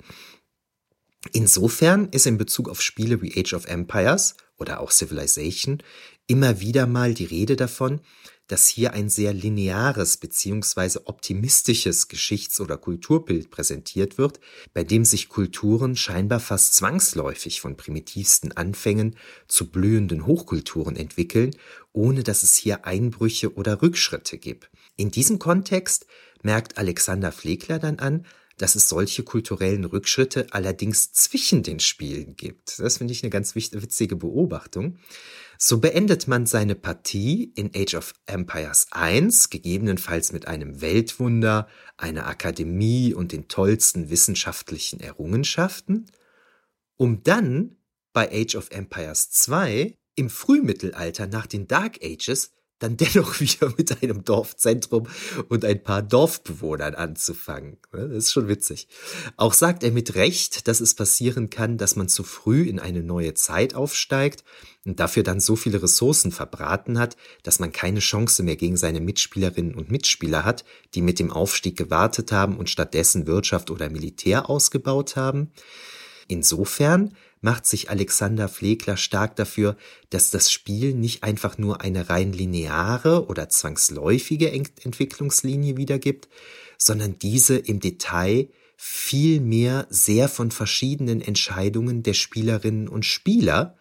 [1.34, 5.82] Insofern ist in Bezug auf Spiele wie Age of Empires oder auch Civilization
[6.28, 8.01] immer wieder mal die Rede davon,
[8.47, 14.39] dass hier ein sehr lineares beziehungsweise optimistisches Geschichts- oder Kulturbild präsentiert wird,
[14.73, 19.15] bei dem sich Kulturen scheinbar fast zwangsläufig von primitivsten Anfängen
[19.47, 21.55] zu blühenden Hochkulturen entwickeln,
[21.91, 24.69] ohne dass es hier Einbrüche oder Rückschritte gibt.
[24.95, 26.05] In diesem Kontext
[26.41, 28.25] merkt Alexander Flegler dann an,
[28.57, 32.79] dass es solche kulturellen Rückschritte allerdings zwischen den Spielen gibt.
[32.79, 34.97] Das finde ich eine ganz witzige Beobachtung.
[35.59, 42.27] So beendet man seine Partie in Age of Empires 1, gegebenenfalls mit einem Weltwunder, einer
[42.27, 46.11] Akademie und den tollsten wissenschaftlichen Errungenschaften,
[46.95, 47.77] um dann
[48.13, 54.01] bei Age of Empires 2 im Frühmittelalter nach den Dark Ages dann dennoch wieder mit
[54.01, 55.07] einem Dorfzentrum
[55.49, 57.78] und ein paar Dorfbewohnern anzufangen.
[57.91, 58.88] Das ist schon witzig.
[59.36, 63.03] Auch sagt er mit Recht, dass es passieren kann, dass man zu früh in eine
[63.03, 64.43] neue Zeit aufsteigt
[64.86, 69.01] und dafür dann so viele Ressourcen verbraten hat, dass man keine Chance mehr gegen seine
[69.01, 70.63] Mitspielerinnen und Mitspieler hat,
[70.93, 75.51] die mit dem Aufstieg gewartet haben und stattdessen Wirtschaft oder Militär ausgebaut haben.
[76.28, 79.77] Insofern macht sich Alexander Flegler stark dafür,
[80.09, 86.27] dass das Spiel nicht einfach nur eine rein lineare oder zwangsläufige Entwicklungslinie wiedergibt,
[86.77, 93.77] sondern diese im Detail vielmehr sehr von verschiedenen Entscheidungen der Spielerinnen und Spieler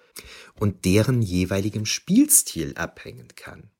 [0.59, 3.71] und deren jeweiligem Spielstil abhängen kann.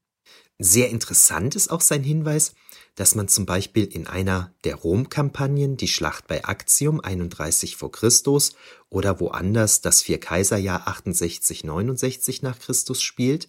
[0.59, 2.55] Sehr interessant ist auch sein Hinweis,
[2.97, 8.55] dass man zum Beispiel in einer der Rom-Kampagnen die Schlacht bei Actium 31 vor Christus
[8.89, 13.49] oder woanders das Vierkaiserjahr 68 69 nach Christus spielt,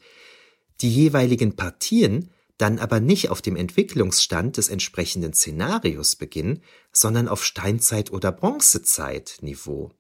[0.82, 7.44] die jeweiligen Partien dann aber nicht auf dem Entwicklungsstand des entsprechenden Szenarios beginnen, sondern auf
[7.44, 9.92] Steinzeit- oder Bronzezeit-Niveau.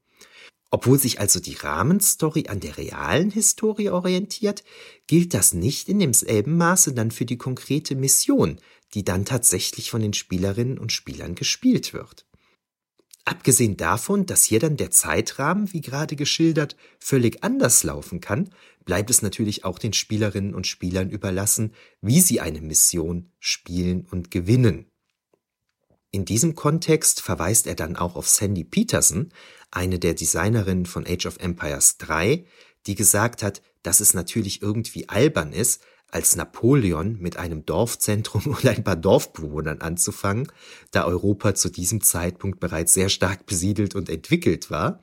[0.69, 4.65] Obwohl sich also die Rahmenstory an der realen Historie orientiert,
[5.05, 8.59] gilt das nicht in demselben Maße dann für die konkrete Mission,
[8.93, 12.25] die dann tatsächlich von den Spielerinnen und Spielern gespielt wird.
[13.25, 18.49] Abgesehen davon, dass hier dann der Zeitrahmen, wie gerade geschildert, völlig anders laufen kann,
[18.85, 24.31] bleibt es natürlich auch den Spielerinnen und Spielern überlassen, wie sie eine Mission spielen und
[24.31, 24.89] gewinnen.
[26.11, 29.33] In diesem Kontext verweist er dann auch auf Sandy Peterson,
[29.71, 32.45] eine der Designerinnen von Age of Empires 3,
[32.85, 38.66] die gesagt hat, dass es natürlich irgendwie albern ist, als Napoleon mit einem Dorfzentrum und
[38.66, 40.51] ein paar Dorfbewohnern anzufangen,
[40.91, 45.01] da Europa zu diesem Zeitpunkt bereits sehr stark besiedelt und entwickelt war.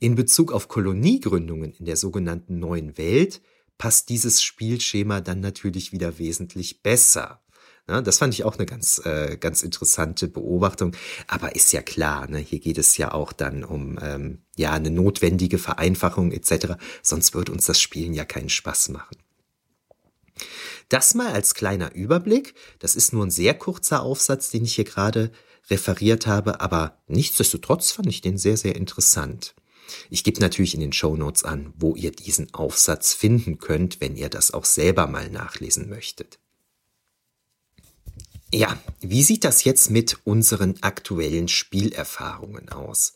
[0.00, 3.40] In Bezug auf Koloniegründungen in der sogenannten Neuen Welt
[3.78, 7.40] passt dieses Spielschema dann natürlich wieder wesentlich besser.
[7.86, 10.96] Ne, das fand ich auch eine ganz, äh, ganz interessante Beobachtung.
[11.26, 14.90] Aber ist ja klar, ne, hier geht es ja auch dann um ähm, ja eine
[14.90, 16.76] notwendige Vereinfachung etc.
[17.02, 19.16] Sonst würde uns das Spielen ja keinen Spaß machen.
[20.94, 22.54] Das mal als kleiner Überblick.
[22.78, 25.32] Das ist nur ein sehr kurzer Aufsatz, den ich hier gerade
[25.68, 29.56] referiert habe, aber nichtsdestotrotz fand ich den sehr, sehr interessant.
[30.08, 34.14] Ich gebe natürlich in den Show Notes an, wo ihr diesen Aufsatz finden könnt, wenn
[34.14, 36.38] ihr das auch selber mal nachlesen möchtet.
[38.52, 43.14] Ja, wie sieht das jetzt mit unseren aktuellen Spielerfahrungen aus?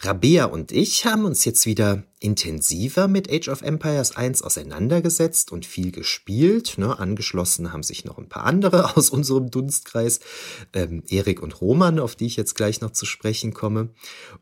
[0.00, 5.64] Rabea und ich haben uns jetzt wieder intensiver mit Age of Empires 1 auseinandergesetzt und
[5.64, 6.74] viel gespielt.
[6.76, 10.20] Ne, angeschlossen haben sich noch ein paar andere aus unserem Dunstkreis,
[10.74, 13.88] ähm, Erik und Roman, auf die ich jetzt gleich noch zu sprechen komme.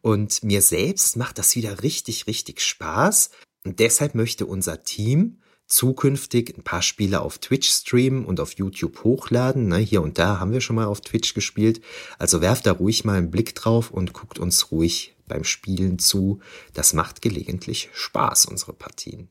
[0.03, 3.31] Und mir selbst macht das wieder richtig, richtig Spaß.
[3.65, 9.05] Und deshalb möchte unser Team zukünftig ein paar Spiele auf Twitch streamen und auf YouTube
[9.05, 9.69] hochladen.
[9.69, 11.81] Ne, hier und da haben wir schon mal auf Twitch gespielt.
[12.19, 16.41] Also werft da ruhig mal einen Blick drauf und guckt uns ruhig beim Spielen zu.
[16.73, 19.29] Das macht gelegentlich Spaß, unsere Partien.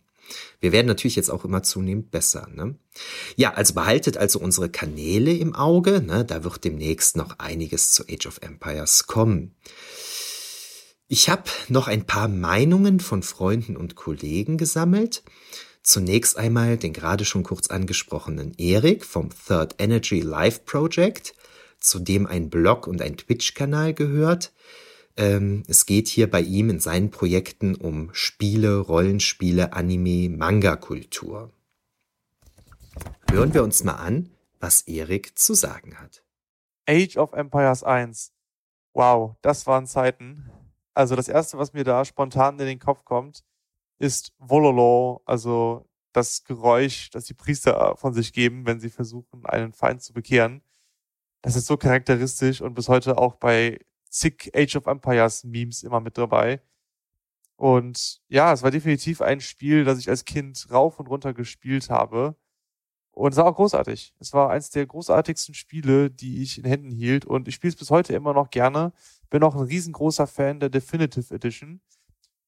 [0.59, 2.47] Wir werden natürlich jetzt auch immer zunehmend besser.
[2.53, 2.75] Ne?
[3.35, 6.01] Ja, also behaltet also unsere Kanäle im Auge.
[6.01, 6.25] Ne?
[6.25, 9.55] Da wird demnächst noch einiges zu Age of Empires kommen.
[11.07, 15.23] Ich habe noch ein paar Meinungen von Freunden und Kollegen gesammelt.
[15.83, 21.35] Zunächst einmal den gerade schon kurz angesprochenen Erik vom Third Energy Live Project,
[21.79, 24.53] zu dem ein Blog und ein Twitch-Kanal gehört.
[25.15, 31.51] Ähm, es geht hier bei ihm in seinen Projekten um Spiele, Rollenspiele, Anime, Manga-Kultur.
[33.29, 36.23] Hören wir uns mal an, was Erik zu sagen hat.
[36.87, 38.33] Age of Empires 1.
[38.93, 40.49] Wow, das waren Zeiten.
[40.93, 43.43] Also das erste, was mir da spontan in den Kopf kommt,
[43.99, 49.73] ist Vololo, also das Geräusch, das die Priester von sich geben, wenn sie versuchen, einen
[49.73, 50.61] Feind zu bekehren.
[51.41, 53.79] Das ist so charakteristisch und bis heute auch bei
[54.13, 56.61] zig Age of Empires Memes immer mit dabei.
[57.55, 61.89] Und ja, es war definitiv ein Spiel, das ich als Kind rauf und runter gespielt
[61.89, 62.35] habe.
[63.11, 64.15] Und es war auch großartig.
[64.19, 67.25] Es war eins der großartigsten Spiele, die ich in Händen hielt.
[67.25, 68.91] Und ich spiele es bis heute immer noch gerne.
[69.29, 71.81] Bin auch ein riesengroßer Fan der Definitive Edition.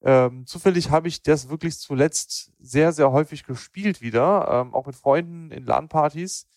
[0.01, 4.95] Ähm, zufällig habe ich das wirklich zuletzt sehr, sehr häufig gespielt wieder, ähm, auch mit
[4.95, 6.47] Freunden in LAN-Partys.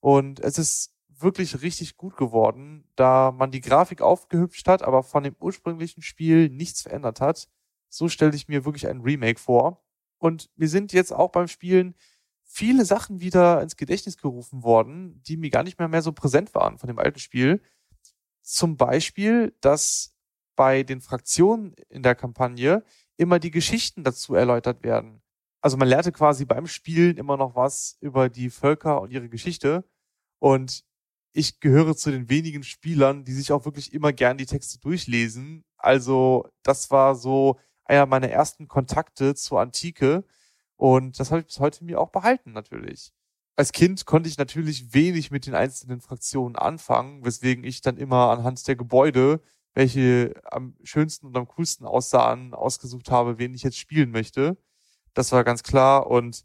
[0.00, 5.22] Und es ist wirklich richtig gut geworden, da man die Grafik aufgehübscht hat, aber von
[5.22, 7.48] dem ursprünglichen Spiel nichts verändert hat.
[7.88, 9.84] So stelle ich mir wirklich ein Remake vor.
[10.18, 11.94] Und mir sind jetzt auch beim Spielen
[12.42, 16.54] viele Sachen wieder ins Gedächtnis gerufen worden, die mir gar nicht mehr, mehr so präsent
[16.54, 17.60] waren von dem alten Spiel.
[18.42, 20.16] Zum Beispiel, dass
[20.54, 22.82] bei den Fraktionen in der Kampagne
[23.16, 25.22] immer die Geschichten dazu erläutert werden.
[25.60, 29.84] Also man lernte quasi beim Spielen immer noch was über die Völker und ihre Geschichte.
[30.38, 30.84] Und
[31.36, 35.64] ich gehöre zu den wenigen Spielern, die sich auch wirklich immer gern die Texte durchlesen.
[35.76, 40.24] Also das war so einer meiner ersten Kontakte zur Antike.
[40.76, 43.12] Und das habe ich bis heute mir auch behalten, natürlich.
[43.56, 48.30] Als Kind konnte ich natürlich wenig mit den einzelnen Fraktionen anfangen, weswegen ich dann immer
[48.30, 49.40] anhand der Gebäude
[49.76, 54.56] welche am schönsten und am coolsten aussahen, ausgesucht habe, wen ich jetzt spielen möchte.
[55.12, 56.06] Das war ganz klar.
[56.06, 56.44] Und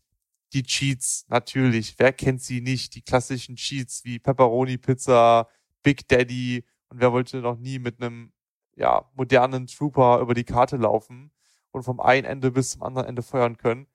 [0.54, 1.96] die Cheats, natürlich.
[1.98, 2.96] Wer kennt sie nicht?
[2.96, 5.48] Die klassischen Cheats wie Pepperoni Pizza,
[5.84, 6.66] Big Daddy.
[6.90, 8.34] Und wer wollte noch nie mit einem,
[8.76, 11.32] ja, modernen Trooper über die Karte laufen
[11.72, 13.88] und vom einen Ende bis zum anderen Ende feuern können?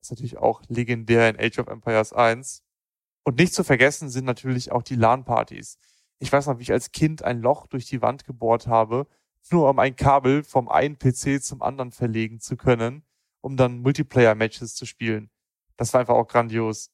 [0.00, 2.62] Das ist natürlich auch legendär in Age of Empires 1.
[3.24, 5.78] Und nicht zu vergessen sind natürlich auch die LAN-Partys.
[6.18, 9.06] Ich weiß noch, wie ich als Kind ein Loch durch die Wand gebohrt habe,
[9.50, 13.04] nur um ein Kabel vom einen PC zum anderen verlegen zu können,
[13.40, 15.30] um dann Multiplayer-Matches zu spielen.
[15.78, 16.90] Das war einfach auch grandios.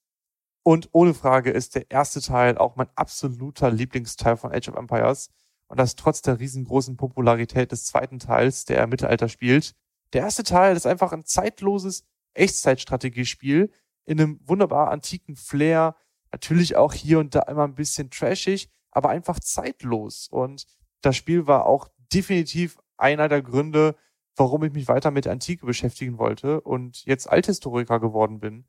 [0.62, 5.30] Und ohne Frage ist der erste Teil auch mein absoluter Lieblingsteil von Age of Empires.
[5.66, 9.74] Und das trotz der riesengroßen Popularität des zweiten Teils, der im Mittelalter spielt.
[10.12, 12.04] Der erste Teil ist einfach ein zeitloses
[12.34, 13.72] Echtzeitstrategiespiel
[14.04, 15.96] in einem wunderbar antiken Flair.
[16.32, 20.28] Natürlich auch hier und da immer ein bisschen trashig, aber einfach zeitlos.
[20.28, 20.66] Und
[21.00, 23.96] das Spiel war auch definitiv einer der Gründe,
[24.36, 28.66] warum ich mich weiter mit Antike beschäftigen wollte und jetzt Althistoriker geworden bin.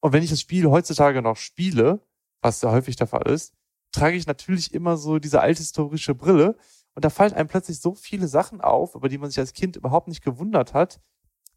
[0.00, 2.00] Und wenn ich das Spiel heutzutage noch spiele,
[2.42, 3.54] was sehr häufig der Fall ist,
[3.92, 6.56] trage ich natürlich immer so diese althistorische Brille
[6.94, 9.76] und da fallen einem plötzlich so viele Sachen auf, über die man sich als Kind
[9.76, 11.00] überhaupt nicht gewundert hat.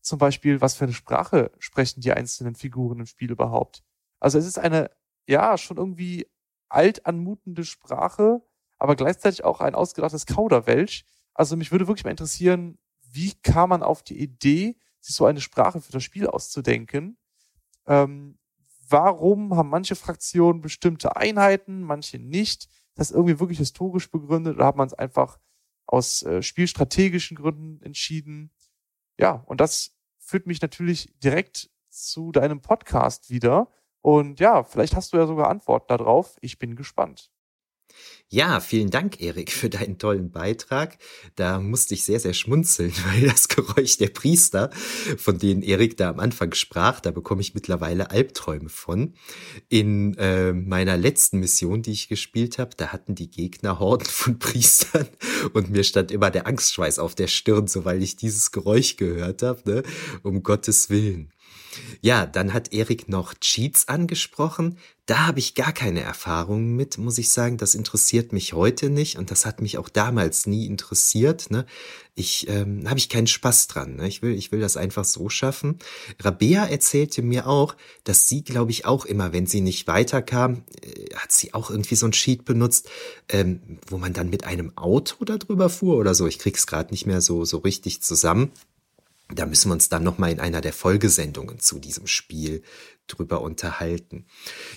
[0.01, 3.83] Zum Beispiel, was für eine Sprache sprechen die einzelnen Figuren im Spiel überhaupt?
[4.19, 4.89] Also es ist eine,
[5.27, 6.27] ja, schon irgendwie
[6.69, 8.41] alt anmutende Sprache,
[8.77, 11.05] aber gleichzeitig auch ein ausgedachtes Kauderwelsch.
[11.33, 12.77] Also mich würde wirklich mal interessieren,
[13.17, 17.17] wie kam man auf die Idee, sich so eine Sprache für das Spiel auszudenken?
[17.87, 18.37] Ähm,
[18.87, 22.69] warum haben manche Fraktionen bestimmte Einheiten, manche nicht?
[22.93, 25.39] Das irgendwie wirklich historisch begründet oder hat man es einfach
[25.87, 28.51] aus äh, spielstrategischen Gründen entschieden?
[29.19, 33.71] Ja, und das führt mich natürlich direkt zu deinem Podcast wieder.
[34.01, 36.37] Und ja, vielleicht hast du ja sogar Antworten darauf.
[36.41, 37.31] Ich bin gespannt.
[38.29, 40.97] Ja, vielen Dank, Erik, für deinen tollen Beitrag.
[41.37, 44.69] Da musste ich sehr, sehr schmunzeln, weil das Geräusch der Priester,
[45.17, 49.13] von denen Erik da am Anfang sprach, da bekomme ich mittlerweile Albträume von.
[49.69, 54.37] In äh, meiner letzten Mission, die ich gespielt habe, da hatten die Gegner Horden von
[54.39, 55.07] Priestern
[55.53, 59.41] und mir stand immer der Angstschweiß auf der Stirn, so weil ich dieses Geräusch gehört
[59.41, 59.83] habe, ne?
[60.23, 61.31] um Gottes Willen.
[62.01, 64.77] Ja, dann hat Erik noch Cheats angesprochen.
[65.07, 67.57] Da habe ich gar keine Erfahrungen mit, muss ich sagen.
[67.57, 71.49] Das interessiert mich heute nicht und das hat mich auch damals nie interessiert.
[71.49, 71.65] Ne?
[72.13, 73.95] Ich ähm, habe ich keinen Spaß dran.
[73.95, 74.07] Ne?
[74.09, 75.79] Ich will, ich will das einfach so schaffen.
[76.19, 81.15] Rabea erzählte mir auch, dass sie, glaube ich, auch immer, wenn sie nicht weiterkam, äh,
[81.15, 82.89] hat sie auch irgendwie so ein Cheat benutzt,
[83.29, 86.27] ähm, wo man dann mit einem Auto darüber fuhr oder so.
[86.27, 88.51] Ich krieg's gerade nicht mehr so so richtig zusammen.
[89.29, 92.63] Da müssen wir uns dann nochmal in einer der Folgesendungen zu diesem Spiel
[93.07, 94.25] drüber unterhalten.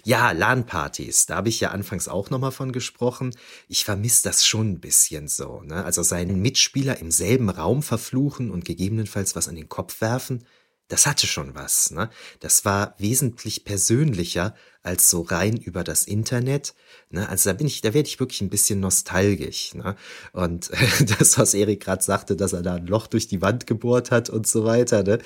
[0.05, 3.34] Ja, LAN-Partys, da habe ich ja anfangs auch nochmal von gesprochen.
[3.68, 5.62] Ich vermisse das schon ein bisschen so.
[5.62, 5.84] Ne?
[5.84, 10.44] Also seinen Mitspieler im selben Raum verfluchen und gegebenenfalls was an den Kopf werfen,
[10.88, 11.92] das hatte schon was.
[11.92, 12.11] Ne?
[12.40, 16.74] Das war wesentlich persönlicher als so rein über das Internet.
[17.11, 17.28] Ne?
[17.28, 19.74] Also da bin ich, da werde ich wirklich ein bisschen nostalgisch.
[19.74, 19.97] Ne?
[20.33, 20.70] Und
[21.18, 24.31] das, was Erik gerade sagte, dass er da ein Loch durch die Wand gebohrt hat
[24.31, 25.03] und so weiter.
[25.03, 25.18] Ne?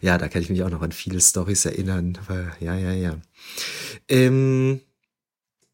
[0.00, 2.18] Ja, da kann ich mich auch noch an viele Stories erinnern.
[2.60, 3.16] Ja, ja, ja.
[4.08, 4.80] Ähm,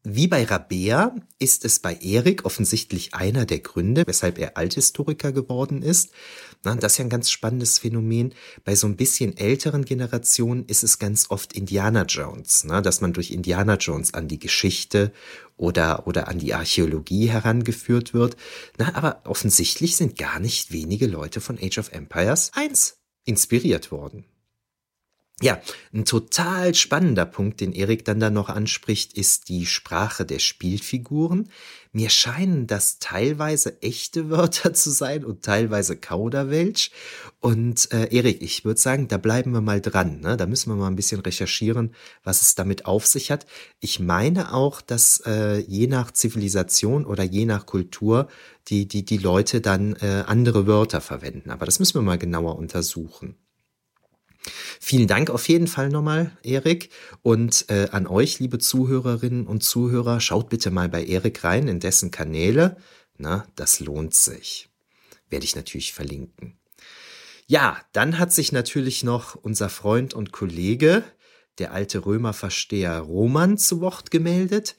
[0.09, 5.81] wie bei Rabea ist es bei Erik offensichtlich einer der Gründe, weshalb er Althistoriker geworden
[5.81, 6.11] ist.
[6.63, 8.33] das ist ja ein ganz spannendes Phänomen.
[8.63, 13.31] Bei so ein bisschen älteren Generationen ist es ganz oft Indiana Jones, dass man durch
[13.31, 15.11] Indiana Jones an die Geschichte
[15.57, 18.37] oder, oder an die Archäologie herangeführt wird.
[18.77, 24.23] Na, aber offensichtlich sind gar nicht wenige Leute von Age of Empires 1 inspiriert worden.
[25.39, 25.61] Ja,
[25.93, 31.51] ein total spannender Punkt, den Erik dann da noch anspricht, ist die Sprache der Spielfiguren.
[31.91, 36.89] Mir scheinen das teilweise echte Wörter zu sein und teilweise Kauderwelsch.
[37.39, 40.21] Und äh, Erik, ich würde sagen, da bleiben wir mal dran.
[40.21, 40.37] Ne?
[40.37, 43.45] Da müssen wir mal ein bisschen recherchieren, was es damit auf sich hat.
[43.79, 48.27] Ich meine auch, dass äh, je nach Zivilisation oder je nach Kultur
[48.69, 51.51] die, die, die Leute dann äh, andere Wörter verwenden.
[51.51, 53.35] Aber das müssen wir mal genauer untersuchen.
[54.79, 56.89] Vielen Dank auf jeden Fall nochmal, Erik.
[57.21, 61.79] Und äh, an euch, liebe Zuhörerinnen und Zuhörer, schaut bitte mal bei Erik rein in
[61.79, 62.77] dessen Kanäle.
[63.17, 64.69] Na, das lohnt sich.
[65.29, 66.57] Werde ich natürlich verlinken.
[67.47, 71.03] Ja, dann hat sich natürlich noch unser Freund und Kollege,
[71.59, 74.75] der alte Römerversteher Roman, zu Wort gemeldet.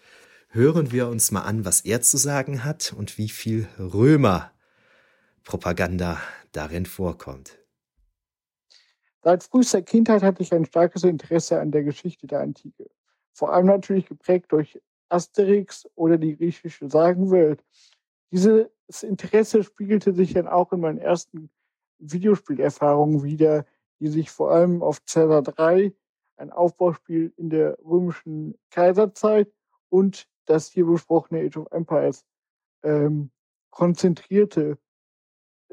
[0.51, 6.21] Hören wir uns mal an, was er zu sagen hat und wie viel Römer-Propaganda
[6.53, 7.58] darin vorkommt.
[9.23, 12.89] Seit frühester Kindheit hatte ich ein starkes Interesse an der Geschichte der Antike.
[13.33, 17.65] Vor allem natürlich geprägt durch Asterix oder die griechische Sagenwelt.
[18.31, 18.69] Dieses
[19.03, 21.51] Interesse spiegelte sich dann auch in meinen ersten
[21.99, 23.65] Videospielerfahrungen wieder,
[24.01, 25.93] die sich vor allem auf Caesar 3,
[26.37, 29.53] ein Aufbauspiel in der römischen Kaiserzeit
[29.89, 32.25] und das hier besprochene Age of Empires
[32.83, 33.31] ähm,
[33.71, 34.79] konzentrierte.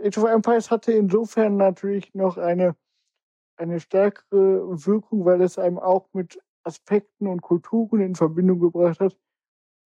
[0.01, 2.75] Age of Empires hatte insofern natürlich noch eine
[3.57, 9.17] eine stärkere Wirkung, weil es einem auch mit Aspekten und Kulturen in Verbindung gebracht hat,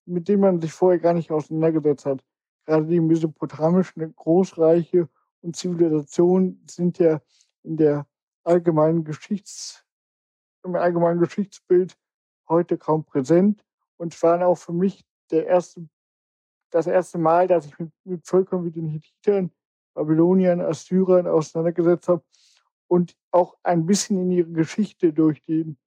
[0.05, 2.23] mit denen man sich vorher gar nicht auseinandergesetzt hat.
[2.65, 5.09] Gerade die mesopotamischen Großreiche
[5.41, 7.21] und Zivilisationen sind ja
[7.63, 8.07] in der
[8.43, 9.85] allgemeinen Geschichts,
[10.63, 11.97] im allgemeinen Geschichtsbild
[12.47, 13.63] heute kaum präsent
[13.97, 15.87] und waren auch für mich der erste,
[16.71, 19.51] das erste Mal, dass ich mit, mit Völkern wie den Hittitern,
[19.93, 22.23] Babyloniern, Assyrern auseinandergesetzt habe
[22.89, 25.77] und auch ein bisschen in ihre Geschichte durch den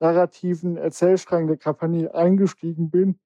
[0.00, 3.18] narrativen Erzählstrang der Kampagne eingestiegen bin.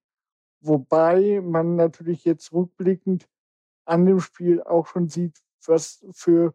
[0.61, 3.29] Wobei man natürlich jetzt rückblickend
[3.85, 6.55] an dem Spiel auch schon sieht, was für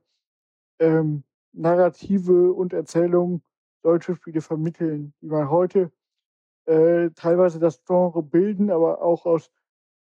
[0.80, 1.24] ähm,
[1.54, 3.44] Narrative und Erzählungen
[3.84, 5.92] deutsche Spiele vermitteln, die man heute
[6.66, 9.52] äh, teilweise das Genre bilden, aber auch aus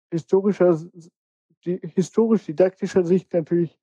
[0.09, 0.79] historischer,
[1.63, 3.77] historisch-didaktischer Sicht natürlich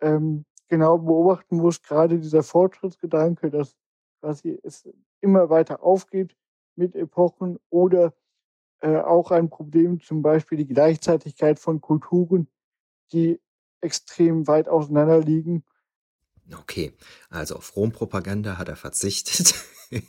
[0.00, 3.76] ähm, genau beobachten muss, gerade dieser Fortschrittsgedanke, dass
[4.20, 4.88] quasi es
[5.20, 6.34] immer weiter aufgeht
[6.76, 8.14] mit Epochen oder
[8.80, 12.48] äh, auch ein Problem, zum Beispiel die Gleichzeitigkeit von Kulturen,
[13.12, 13.38] die
[13.82, 15.62] extrem weit auseinander liegen.
[16.50, 16.94] Okay,
[17.28, 19.54] also auf Rompropaganda hat er verzichtet.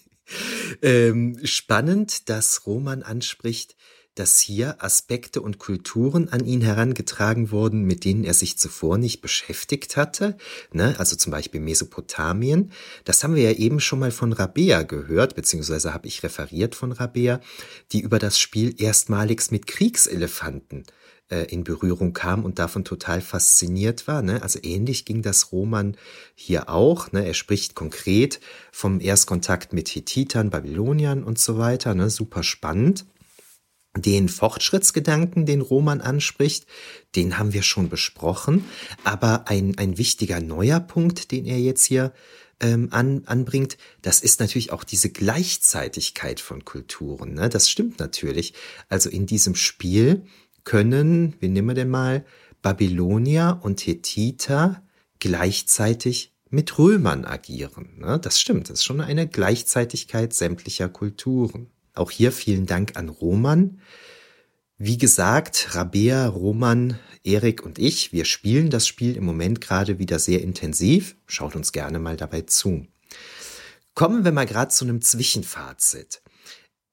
[0.81, 3.75] ähm, spannend, dass Roman anspricht,
[4.15, 9.21] dass hier Aspekte und Kulturen an ihn herangetragen wurden, mit denen er sich zuvor nicht
[9.21, 10.37] beschäftigt hatte.
[10.71, 10.95] Ne?
[10.99, 12.71] Also zum Beispiel Mesopotamien.
[13.05, 16.91] Das haben wir ja eben schon mal von Rabea gehört, beziehungsweise habe ich referiert von
[16.91, 17.39] Rabea,
[17.91, 20.85] die über das Spiel erstmalig mit Kriegselefanten
[21.29, 24.21] äh, in Berührung kam und davon total fasziniert war.
[24.21, 24.41] Ne?
[24.41, 25.97] Also ähnlich ging das Roman
[26.35, 27.11] hier auch.
[27.11, 27.25] Ne?
[27.25, 28.39] Er spricht konkret
[28.71, 31.95] vom Erstkontakt mit Hethitern, Babyloniern und so weiter.
[31.95, 32.09] Ne?
[32.09, 33.05] Super spannend.
[33.95, 36.65] Den Fortschrittsgedanken, den Roman anspricht,
[37.15, 38.65] den haben wir schon besprochen.
[39.03, 42.11] Aber ein, ein wichtiger neuer Punkt, den er jetzt hier
[42.59, 47.33] ähm, an, anbringt, das ist natürlich auch diese Gleichzeitigkeit von Kulturen.
[47.33, 47.49] Ne?
[47.49, 48.53] Das stimmt natürlich.
[48.89, 50.25] Also in diesem Spiel
[50.63, 52.25] können, wie nehmen wir denn mal,
[52.61, 54.81] Babylonier und Hethiter
[55.19, 57.97] gleichzeitig mit Römern agieren.
[57.97, 58.19] Ne?
[58.19, 61.67] Das stimmt, das ist schon eine Gleichzeitigkeit sämtlicher Kulturen.
[61.93, 63.79] Auch hier vielen Dank an Roman.
[64.77, 70.17] Wie gesagt, Rabea, Roman, Erik und ich, wir spielen das Spiel im Moment gerade wieder
[70.19, 71.15] sehr intensiv.
[71.27, 72.87] Schaut uns gerne mal dabei zu.
[73.93, 76.23] Kommen wir mal gerade zu einem Zwischenfazit.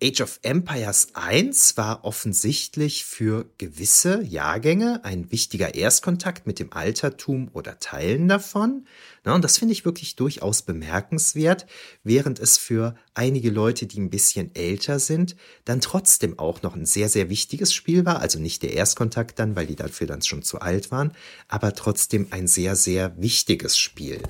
[0.02, 7.50] Age of Empires 1 war offensichtlich für gewisse Jahrgänge ein wichtiger Erstkontakt mit dem Altertum
[7.52, 8.86] oder Teilen davon.
[9.24, 11.66] Na, und das finde ich wirklich durchaus bemerkenswert,
[12.02, 16.86] während es für einige Leute, die ein bisschen älter sind, dann trotzdem auch noch ein
[16.86, 18.20] sehr, sehr wichtiges Spiel war.
[18.20, 21.12] Also nicht der Erstkontakt dann, weil die dafür dann schon zu alt waren,
[21.48, 24.22] aber trotzdem ein sehr, sehr wichtiges Spiel.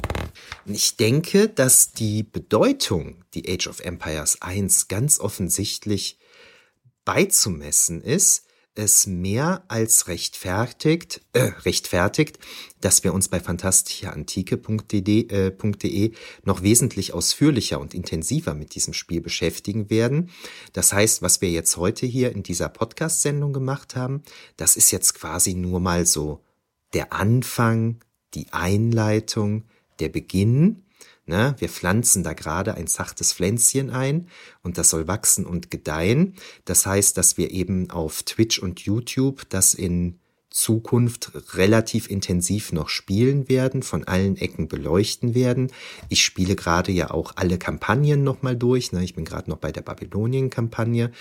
[0.66, 6.18] Und ich denke, dass die Bedeutung, die Age of Empires 1 ganz offensichtlich
[7.04, 12.38] beizumessen ist, es mehr als rechtfertigt, äh, rechtfertigt,
[12.80, 16.12] dass wir uns bei fantastischeantike.de äh,
[16.44, 20.30] noch wesentlich ausführlicher und intensiver mit diesem Spiel beschäftigen werden.
[20.72, 24.22] Das heißt, was wir jetzt heute hier in dieser Podcast-Sendung gemacht haben,
[24.56, 26.40] das ist jetzt quasi nur mal so
[26.94, 28.00] der Anfang,
[28.34, 29.64] die Einleitung,
[29.98, 30.84] der Beginn
[31.30, 31.54] Ne?
[31.58, 34.26] Wir pflanzen da gerade ein zartes Pflänzchen ein
[34.64, 36.34] und das soll wachsen und gedeihen.
[36.64, 40.18] Das heißt, dass wir eben auf Twitch und YouTube das in
[40.50, 45.70] Zukunft relativ intensiv noch spielen werden, von allen Ecken beleuchten werden.
[46.08, 48.90] Ich spiele gerade ja auch alle Kampagnen nochmal durch.
[48.90, 49.04] Ne?
[49.04, 51.12] Ich bin gerade noch bei der Babylonien-Kampagne.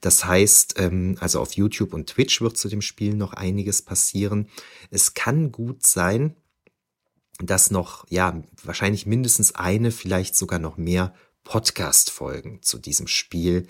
[0.00, 4.48] Das heißt, ähm, also auf YouTube und Twitch wird zu dem Spiel noch einiges passieren.
[4.90, 6.34] Es kann gut sein,
[7.42, 11.14] dass noch, ja, wahrscheinlich mindestens eine, vielleicht sogar noch mehr
[11.44, 13.66] Podcast-Folgen zu diesem Spiel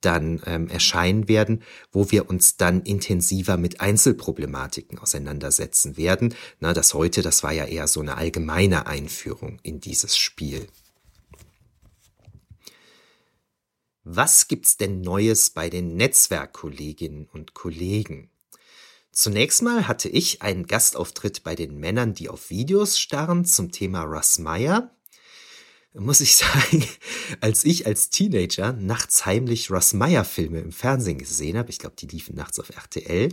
[0.00, 1.62] dann ähm, erscheinen werden,
[1.92, 6.34] wo wir uns dann intensiver mit Einzelproblematiken auseinandersetzen werden.
[6.60, 10.66] Na, das heute, das war ja eher so eine allgemeine Einführung in dieses Spiel.
[14.04, 18.31] Was gibt's denn Neues bei den Netzwerkkolleginnen und Kollegen?
[19.12, 24.04] Zunächst mal hatte ich einen Gastauftritt bei den Männern, die auf Videos starren zum Thema
[24.04, 24.90] Russ Meyer.
[25.92, 26.82] Muss ich sagen,
[27.42, 31.96] als ich als Teenager nachts heimlich Russ Meyer Filme im Fernsehen gesehen habe, ich glaube,
[31.98, 33.28] die liefen nachts auf RTL,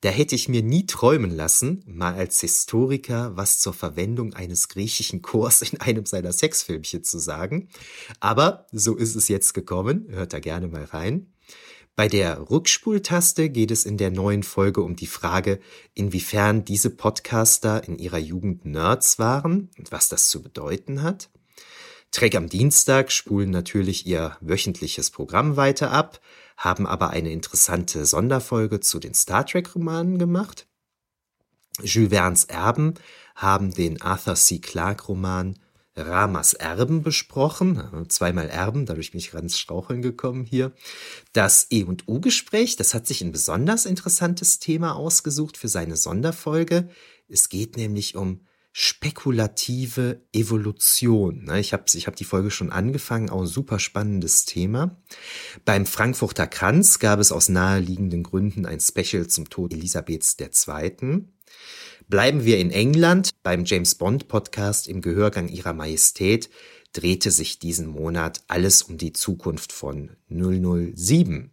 [0.00, 5.20] da hätte ich mir nie träumen lassen, mal als Historiker was zur Verwendung eines griechischen
[5.20, 7.68] Chors in einem seiner Sexfilmchen zu sagen.
[8.20, 11.30] Aber so ist es jetzt gekommen, hört da gerne mal rein.
[12.00, 15.60] Bei der Rückspultaste geht es in der neuen Folge um die Frage,
[15.92, 21.28] inwiefern diese Podcaster in ihrer Jugend Nerds waren und was das zu bedeuten hat.
[22.10, 26.22] Trek am Dienstag spulen natürlich ihr wöchentliches Programm weiter ab,
[26.56, 30.66] haben aber eine interessante Sonderfolge zu den Star Trek-Romanen gemacht.
[31.82, 32.94] Jules Verne's Erben
[33.34, 34.58] haben den Arthur C.
[34.58, 35.58] Clarke-Roman
[36.06, 40.72] Ramas Erben besprochen, zweimal Erben, dadurch bin ich gerade ins Straucheln gekommen hier.
[41.32, 46.88] Das E und U-Gespräch, das hat sich ein besonders interessantes Thema ausgesucht für seine Sonderfolge.
[47.28, 48.40] Es geht nämlich um
[48.72, 51.44] spekulative Evolution.
[51.44, 54.96] Ne, ich habe ich hab die Folge schon angefangen, auch ein super spannendes Thema.
[55.64, 61.24] Beim Frankfurter Kranz gab es aus naheliegenden Gründen ein Special zum Tod Elisabeths II.
[62.10, 63.30] Bleiben wir in England.
[63.44, 66.50] Beim James Bond Podcast im Gehörgang ihrer Majestät
[66.92, 71.52] drehte sich diesen Monat alles um die Zukunft von 007.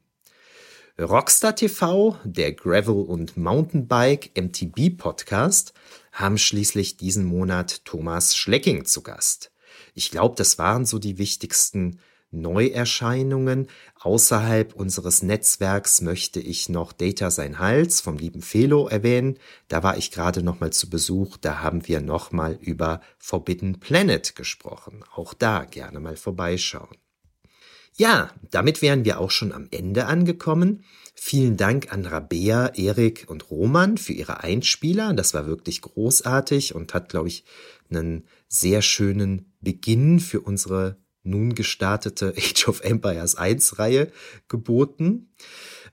[0.99, 5.73] Rockstar TV, der Gravel- und Mountainbike MTB Podcast,
[6.11, 9.51] haben schließlich diesen Monat Thomas Schlecking zu Gast.
[9.93, 11.99] Ich glaube, das waren so die wichtigsten
[12.41, 13.67] Neuerscheinungen.
[13.99, 19.37] Außerhalb unseres Netzwerks möchte ich noch Data sein Hals vom lieben Felo erwähnen.
[19.67, 21.37] Da war ich gerade noch mal zu Besuch.
[21.37, 25.03] Da haben wir noch mal über Forbidden Planet gesprochen.
[25.13, 26.97] Auch da gerne mal vorbeischauen.
[27.99, 30.83] Ja, damit wären wir auch schon am Ende angekommen.
[31.15, 35.13] Vielen Dank an Rabea, Erik und Roman für ihre Einspieler.
[35.13, 37.43] Das war wirklich großartig und hat, glaube ich,
[37.89, 40.97] einen sehr schönen Beginn für unsere
[41.27, 44.11] nun gestartete Age of Empires 1 Reihe
[44.47, 45.29] geboten.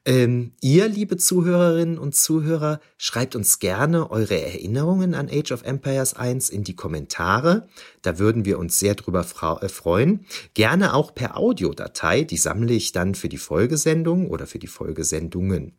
[0.06, 6.12] Ähm, ihr, liebe Zuhörerinnen und Zuhörer, schreibt uns gerne eure Erinnerungen an Age of Empires
[6.14, 7.68] 1 in die Kommentare.
[8.02, 9.24] Da würden wir uns sehr drüber
[9.60, 10.26] äh, freuen.
[10.52, 12.24] Gerne auch per Audiodatei.
[12.24, 15.72] Die sammle ich dann für die Folgesendung oder für die Folgesendungen.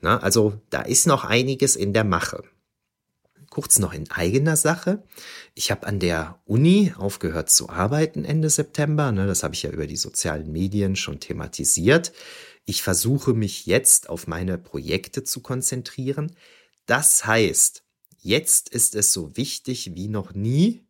[0.00, 2.42] Na, also da ist noch einiges in der Mache.
[3.54, 5.04] Kurz noch in eigener Sache.
[5.54, 9.12] Ich habe an der Uni aufgehört zu arbeiten Ende September.
[9.12, 12.12] Ne, das habe ich ja über die sozialen Medien schon thematisiert.
[12.64, 16.34] Ich versuche mich jetzt auf meine Projekte zu konzentrieren.
[16.86, 17.84] Das heißt,
[18.18, 20.88] jetzt ist es so wichtig wie noch nie,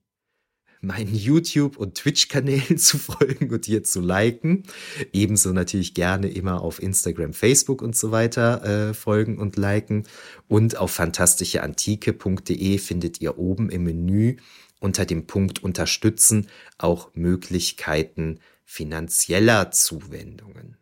[0.85, 4.65] meinen YouTube- und Twitch-Kanälen zu folgen und hier zu liken.
[5.13, 10.05] Ebenso natürlich gerne immer auf Instagram, Facebook und so weiter äh, folgen und liken.
[10.49, 14.37] Und auf fantastischeantike.de findet ihr oben im Menü
[14.81, 20.77] unter dem Punkt Unterstützen auch Möglichkeiten finanzieller Zuwendungen.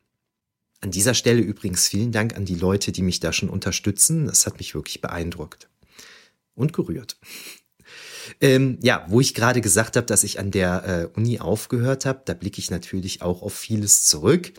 [0.80, 4.26] An dieser Stelle übrigens vielen Dank an die Leute, die mich da schon unterstützen.
[4.26, 5.68] Das hat mich wirklich beeindruckt
[6.55, 7.16] und gerührt.
[8.40, 12.22] Ähm, ja, wo ich gerade gesagt habe, dass ich an der äh, Uni aufgehört habe,
[12.24, 14.52] da blicke ich natürlich auch auf vieles zurück.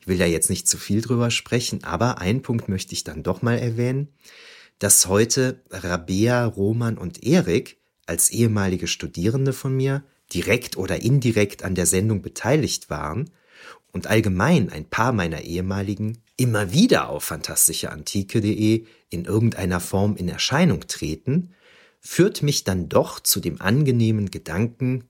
[0.00, 3.22] Ich will da jetzt nicht zu viel drüber sprechen, aber einen Punkt möchte ich dann
[3.22, 4.08] doch mal erwähnen,
[4.78, 10.02] dass heute Rabea, Roman und Erik als ehemalige Studierende von mir
[10.32, 13.30] direkt oder indirekt an der Sendung beteiligt waren
[13.92, 20.86] und allgemein ein paar meiner ehemaligen immer wieder auf fantastischeantike.de in irgendeiner Form in Erscheinung
[20.86, 21.52] treten,
[22.00, 25.08] führt mich dann doch zu dem angenehmen Gedanken,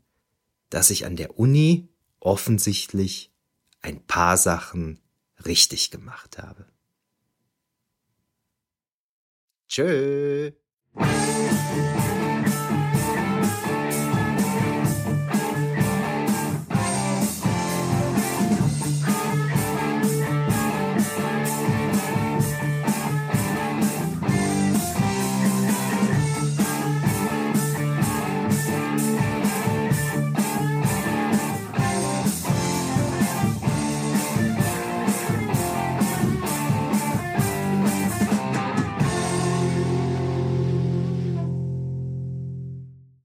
[0.69, 1.89] dass ich an der Uni
[2.19, 3.33] offensichtlich
[3.81, 5.01] ein paar Sachen
[5.45, 6.67] richtig gemacht habe.
[9.69, 10.53] Tschö.